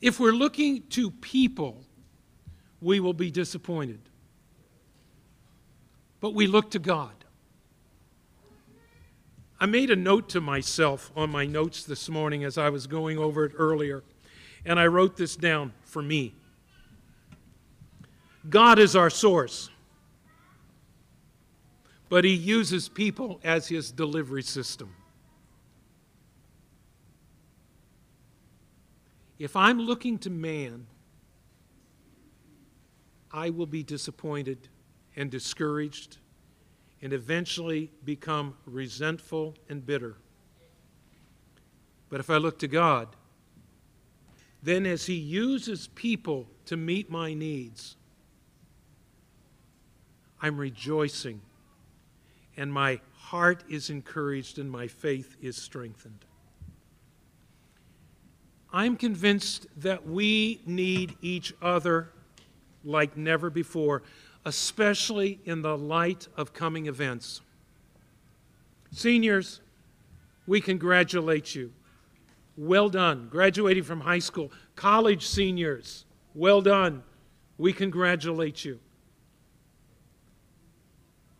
If 0.00 0.20
we're 0.20 0.32
looking 0.32 0.84
to 0.90 1.10
people, 1.10 1.82
we 2.80 3.00
will 3.00 3.12
be 3.12 3.32
disappointed. 3.32 4.00
But 6.20 6.34
we 6.34 6.46
look 6.46 6.70
to 6.70 6.78
God. 6.78 7.12
I 9.60 9.66
made 9.66 9.90
a 9.90 9.96
note 9.96 10.28
to 10.30 10.40
myself 10.40 11.10
on 11.16 11.30
my 11.30 11.44
notes 11.44 11.82
this 11.82 12.08
morning 12.08 12.44
as 12.44 12.56
I 12.56 12.70
was 12.70 12.86
going 12.86 13.18
over 13.18 13.44
it 13.44 13.52
earlier, 13.56 14.04
and 14.64 14.78
I 14.78 14.86
wrote 14.86 15.16
this 15.16 15.34
down 15.34 15.72
for 15.82 16.00
me. 16.00 16.34
God 18.48 18.78
is 18.78 18.94
our 18.94 19.10
source 19.10 19.68
but 22.08 22.24
he 22.24 22.32
uses 22.32 22.88
people 22.88 23.40
as 23.44 23.68
his 23.68 23.90
delivery 23.90 24.42
system. 24.42 24.94
If 29.38 29.54
I'm 29.54 29.80
looking 29.80 30.18
to 30.20 30.30
man, 30.30 30.86
I 33.30 33.50
will 33.50 33.66
be 33.66 33.82
disappointed 33.82 34.68
and 35.14 35.30
discouraged 35.30 36.18
and 37.02 37.12
eventually 37.12 37.90
become 38.04 38.56
resentful 38.66 39.54
and 39.68 39.84
bitter. 39.84 40.16
But 42.08 42.20
if 42.20 42.30
I 42.30 42.38
look 42.38 42.58
to 42.60 42.68
God, 42.68 43.08
then 44.62 44.86
as 44.86 45.06
He 45.06 45.14
uses 45.14 45.88
people 45.88 46.48
to 46.66 46.76
meet 46.76 47.10
my 47.10 47.34
needs, 47.34 47.96
I'm 50.40 50.56
rejoicing 50.56 51.40
and 52.58 52.72
my 52.72 53.00
heart 53.14 53.62
is 53.70 53.88
encouraged 53.88 54.58
and 54.58 54.68
my 54.68 54.88
faith 54.88 55.36
is 55.40 55.56
strengthened. 55.56 56.24
I'm 58.72 58.96
convinced 58.96 59.68
that 59.76 60.06
we 60.06 60.60
need 60.66 61.16
each 61.22 61.54
other 61.62 62.10
like 62.84 63.16
never 63.16 63.48
before, 63.48 64.02
especially 64.44 65.38
in 65.44 65.62
the 65.62 65.78
light 65.78 66.26
of 66.36 66.52
coming 66.52 66.86
events. 66.86 67.40
Seniors, 68.90 69.60
we 70.48 70.60
congratulate 70.60 71.54
you. 71.54 71.72
Well 72.56 72.88
done. 72.88 73.28
Graduating 73.30 73.84
from 73.84 74.00
high 74.00 74.18
school. 74.18 74.50
College 74.74 75.24
seniors, 75.24 76.04
well 76.34 76.60
done. 76.60 77.04
We 77.56 77.72
congratulate 77.72 78.64
you. 78.64 78.80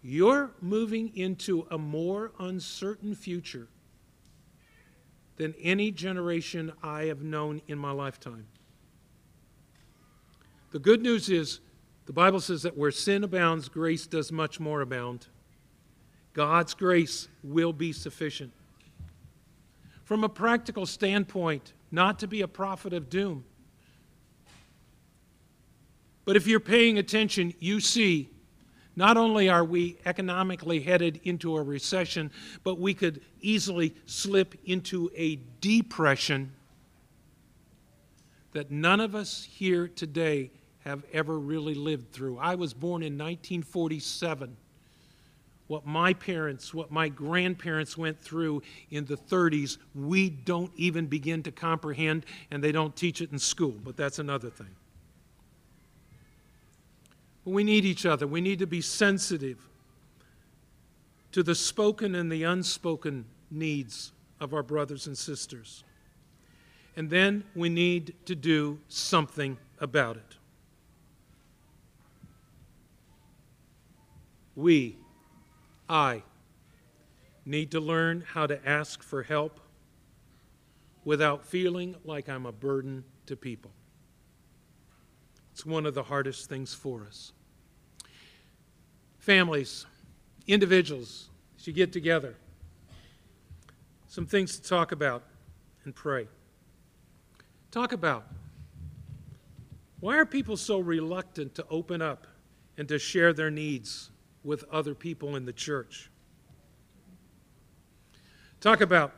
You're 0.02 0.52
moving 0.60 1.16
into 1.16 1.66
a 1.70 1.78
more 1.78 2.32
uncertain 2.38 3.14
future 3.14 3.68
than 5.36 5.54
any 5.60 5.90
generation 5.90 6.72
I 6.82 7.04
have 7.04 7.22
known 7.22 7.62
in 7.68 7.78
my 7.78 7.90
lifetime. 7.90 8.46
The 10.70 10.78
good 10.78 11.02
news 11.02 11.28
is 11.28 11.60
the 12.06 12.12
Bible 12.12 12.40
says 12.40 12.62
that 12.62 12.76
where 12.76 12.90
sin 12.90 13.24
abounds, 13.24 13.68
grace 13.68 14.06
does 14.06 14.30
much 14.32 14.60
more 14.60 14.80
abound. 14.80 15.26
God's 16.32 16.74
grace 16.74 17.28
will 17.42 17.72
be 17.72 17.92
sufficient. 17.92 18.52
From 20.04 20.24
a 20.24 20.28
practical 20.28 20.86
standpoint, 20.86 21.72
not 21.90 22.18
to 22.20 22.26
be 22.26 22.42
a 22.42 22.48
prophet 22.48 22.92
of 22.92 23.10
doom, 23.10 23.44
but 26.24 26.36
if 26.36 26.46
you're 26.46 26.60
paying 26.60 26.98
attention, 26.98 27.54
you 27.58 27.80
see 27.80 28.28
not 28.98 29.16
only 29.16 29.48
are 29.48 29.64
we 29.64 29.96
economically 30.04 30.80
headed 30.80 31.20
into 31.22 31.56
a 31.56 31.62
recession, 31.62 32.32
but 32.64 32.80
we 32.80 32.92
could 32.92 33.20
easily 33.40 33.94
slip 34.06 34.56
into 34.64 35.08
a 35.14 35.38
depression 35.60 36.52
that 38.54 38.72
none 38.72 38.98
of 38.98 39.14
us 39.14 39.46
here 39.48 39.86
today 39.86 40.50
have 40.80 41.04
ever 41.12 41.38
really 41.38 41.76
lived 41.76 42.10
through. 42.10 42.38
I 42.38 42.56
was 42.56 42.74
born 42.74 43.04
in 43.04 43.12
1947. 43.12 44.56
What 45.68 45.86
my 45.86 46.12
parents, 46.12 46.74
what 46.74 46.90
my 46.90 47.08
grandparents 47.08 47.96
went 47.96 48.20
through 48.20 48.62
in 48.90 49.04
the 49.04 49.16
30s, 49.16 49.78
we 49.94 50.28
don't 50.28 50.72
even 50.74 51.06
begin 51.06 51.44
to 51.44 51.52
comprehend, 51.52 52.26
and 52.50 52.64
they 52.64 52.72
don't 52.72 52.96
teach 52.96 53.20
it 53.20 53.30
in 53.30 53.38
school, 53.38 53.76
but 53.84 53.96
that's 53.96 54.18
another 54.18 54.50
thing. 54.50 54.74
We 57.48 57.64
need 57.64 57.84
each 57.84 58.04
other. 58.04 58.26
We 58.26 58.40
need 58.40 58.58
to 58.58 58.66
be 58.66 58.80
sensitive 58.80 59.68
to 61.32 61.42
the 61.42 61.54
spoken 61.54 62.14
and 62.14 62.30
the 62.30 62.42
unspoken 62.42 63.24
needs 63.50 64.12
of 64.40 64.52
our 64.54 64.62
brothers 64.62 65.06
and 65.06 65.16
sisters. 65.16 65.84
And 66.96 67.10
then 67.10 67.44
we 67.54 67.68
need 67.68 68.14
to 68.26 68.34
do 68.34 68.78
something 68.88 69.56
about 69.80 70.16
it. 70.16 70.36
We, 74.56 74.96
I, 75.88 76.22
need 77.46 77.70
to 77.70 77.80
learn 77.80 78.24
how 78.26 78.46
to 78.46 78.68
ask 78.68 79.02
for 79.02 79.22
help 79.22 79.60
without 81.04 81.46
feeling 81.46 81.94
like 82.04 82.28
I'm 82.28 82.44
a 82.44 82.52
burden 82.52 83.04
to 83.26 83.36
people. 83.36 83.70
It's 85.52 85.64
one 85.64 85.86
of 85.86 85.94
the 85.94 86.02
hardest 86.02 86.48
things 86.48 86.74
for 86.74 87.06
us 87.06 87.32
families, 89.28 89.84
individuals, 90.46 91.28
as 91.58 91.66
you 91.66 91.72
get 91.74 91.92
together, 91.92 92.34
some 94.06 94.24
things 94.24 94.58
to 94.58 94.66
talk 94.66 94.90
about 94.90 95.22
and 95.84 95.94
pray. 95.94 96.26
Talk 97.70 97.92
about 97.92 98.24
why 100.00 100.16
are 100.16 100.24
people 100.24 100.56
so 100.56 100.78
reluctant 100.78 101.54
to 101.56 101.66
open 101.68 102.00
up 102.00 102.26
and 102.78 102.88
to 102.88 102.98
share 102.98 103.34
their 103.34 103.50
needs 103.50 104.08
with 104.44 104.64
other 104.72 104.94
people 104.94 105.36
in 105.36 105.44
the 105.44 105.52
church? 105.52 106.08
Talk 108.62 108.80
about 108.80 109.12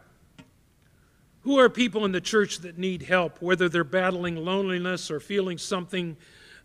who 1.43 1.57
are 1.61 1.69
people 1.69 2.05
in 2.05 2.11
the 2.11 2.21
church 2.21 2.59
that 2.59 2.79
need 2.79 3.03
help, 3.03 3.41
whether 3.41 3.69
they're 3.69 3.85
battling 3.85 4.35
loneliness 4.35 5.09
or 5.09 5.21
feeling 5.21 5.57
something 5.57 6.17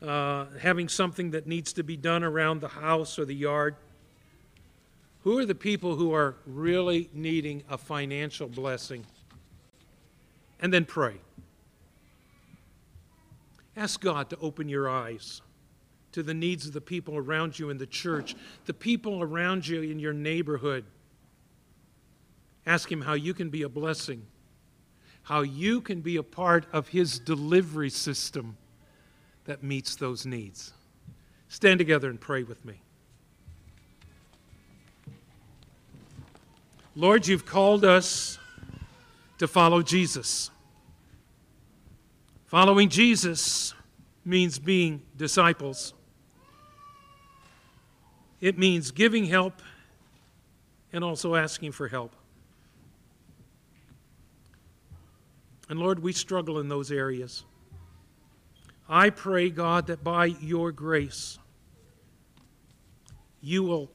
uh, 0.06 0.46
having 0.60 0.88
something 0.88 1.32
that 1.32 1.48
needs 1.48 1.74
to 1.74 1.84
be 1.84 1.98
done 1.98 2.24
around 2.24 2.62
the 2.62 2.68
house 2.68 3.18
or 3.18 3.26
the 3.26 3.36
yard? 3.36 3.76
Who 5.22 5.40
are 5.40 5.46
the 5.46 5.56
people 5.56 5.96
who 5.96 6.14
are 6.14 6.36
really 6.46 7.10
needing 7.14 7.64
a 7.70 7.78
financial 7.78 8.48
blessing? 8.48 9.06
And 10.60 10.72
then 10.72 10.86
pray. 10.86 11.16
Ask 13.76 14.00
God 14.00 14.30
to 14.30 14.38
open 14.38 14.70
your 14.70 14.90
eyes 14.90 15.42
to 16.14 16.24
the 16.24 16.34
needs 16.34 16.66
of 16.66 16.72
the 16.72 16.80
people 16.80 17.18
around 17.18 17.60
you 17.60 17.70
in 17.70 17.78
the 17.78 17.86
church, 17.86 18.36
the 18.66 18.74
people 18.74 19.22
around 19.22 19.68
you 19.68 19.82
in 19.82 20.00
your 20.00 20.14
neighborhood. 20.14 20.86
Ask 22.66 22.90
Him 22.90 23.02
how 23.02 23.14
you 23.16 23.34
can 23.34 23.50
be 23.50 23.64
a 23.64 23.70
blessing, 23.70 24.26
how 25.24 25.42
you 25.42 25.82
can 25.82 26.00
be 26.00 26.16
a 26.16 26.24
part 26.24 26.68
of 26.72 26.88
His 26.88 27.20
delivery 27.20 27.90
system 27.90 28.56
that 29.46 29.64
meets 29.64 29.96
those 29.96 30.26
needs. 30.26 30.74
Stand 31.48 31.80
together 31.80 32.10
and 32.10 32.20
pray 32.20 32.44
with 32.44 32.64
me. 32.66 32.82
Lord, 36.96 37.28
you've 37.28 37.46
called 37.46 37.84
us 37.84 38.40
to 39.38 39.48
follow 39.48 39.82
Jesus. 39.82 40.50
Following 42.46 42.90
Jesus 42.90 43.74
means 44.24 44.58
being 44.58 45.02
disciples. 45.18 45.94
It 48.40 48.58
means 48.58 48.92
giving 48.92 49.26
help 49.26 49.62
and 50.94 51.04
also 51.04 51.36
asking 51.36 51.74
for 51.74 51.88
help. 51.88 52.16
And 55.68 55.80
Lord, 55.80 56.00
we 56.00 56.14
struggle 56.14 56.60
in 56.60 56.70
those 56.70 56.92
areas. 56.92 57.44
I 58.88 59.10
pray, 59.10 59.50
God, 59.50 59.88
that 59.88 60.04
by 60.04 60.26
your 60.26 60.72
grace, 60.72 61.40
you 63.42 63.64
will 63.64 63.92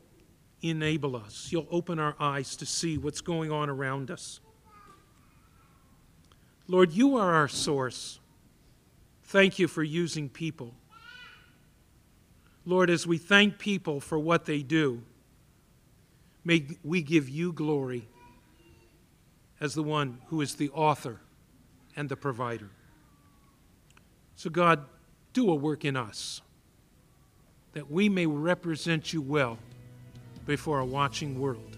enable 0.63 1.17
us. 1.17 1.49
You'll 1.51 1.69
open 1.71 1.99
our 1.99 2.17
eyes 2.19 2.57
to 2.57 2.67
see 2.67 2.99
what's 2.99 3.21
going 3.21 3.51
on 3.51 3.71
around 3.71 4.11
us. 4.11 4.41
Lord, 6.67 6.93
you 6.93 7.17
are 7.17 7.35
our 7.35 7.49
source. 7.49 8.21
Thank 9.25 9.59
you 9.59 9.69
for 9.69 9.83
using 9.83 10.29
people. 10.29 10.75
Lord, 12.65 12.91
as 12.91 13.07
we 13.07 13.19
thank 13.19 13.59
people 13.59 14.01
for 14.01 14.19
what 14.19 14.45
they 14.45 14.63
do, 14.63 15.03
may 16.45 16.67
we 16.85 17.03
give 17.03 17.29
you 17.29 17.53
glory 17.53 18.07
as 19.61 19.75
the 19.75 19.83
one 19.83 20.19
who 20.27 20.41
is 20.41 20.55
the 20.55 20.71
author 20.71 21.21
and 21.97 22.09
the 22.09 22.17
provider. 22.17 22.71
So, 24.41 24.49
God, 24.49 24.87
do 25.35 25.51
a 25.51 25.55
work 25.55 25.85
in 25.85 25.99
us 25.99 26.41
that 27.75 27.91
we 27.91 28.09
may 28.09 28.25
represent 28.25 29.13
you 29.13 29.21
well 29.21 29.59
before 30.47 30.79
a 30.79 30.85
watching 30.87 31.39
world. 31.39 31.77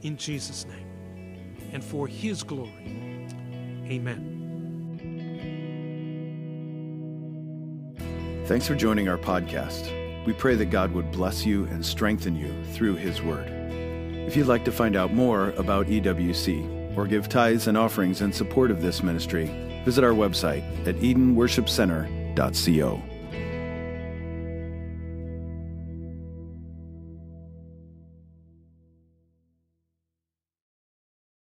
In 0.00 0.16
Jesus' 0.16 0.64
name 0.64 1.50
and 1.74 1.84
for 1.84 2.06
his 2.06 2.42
glory. 2.42 3.28
Amen. 3.84 4.32
Thanks 8.46 8.66
for 8.66 8.74
joining 8.74 9.10
our 9.10 9.18
podcast. 9.18 10.24
We 10.24 10.32
pray 10.32 10.54
that 10.54 10.70
God 10.70 10.92
would 10.92 11.12
bless 11.12 11.44
you 11.44 11.66
and 11.66 11.84
strengthen 11.84 12.34
you 12.34 12.64
through 12.72 12.94
his 12.94 13.20
word. 13.20 13.48
If 14.26 14.38
you'd 14.38 14.46
like 14.46 14.64
to 14.64 14.72
find 14.72 14.96
out 14.96 15.12
more 15.12 15.50
about 15.58 15.88
EWC 15.88 16.96
or 16.96 17.06
give 17.06 17.28
tithes 17.28 17.66
and 17.66 17.76
offerings 17.76 18.22
in 18.22 18.32
support 18.32 18.70
of 18.70 18.80
this 18.80 19.02
ministry, 19.02 19.65
visit 19.86 20.04
our 20.04 20.12
website 20.12 20.62
at 20.86 20.96
EdenWorshipCenter.co. 20.96 23.15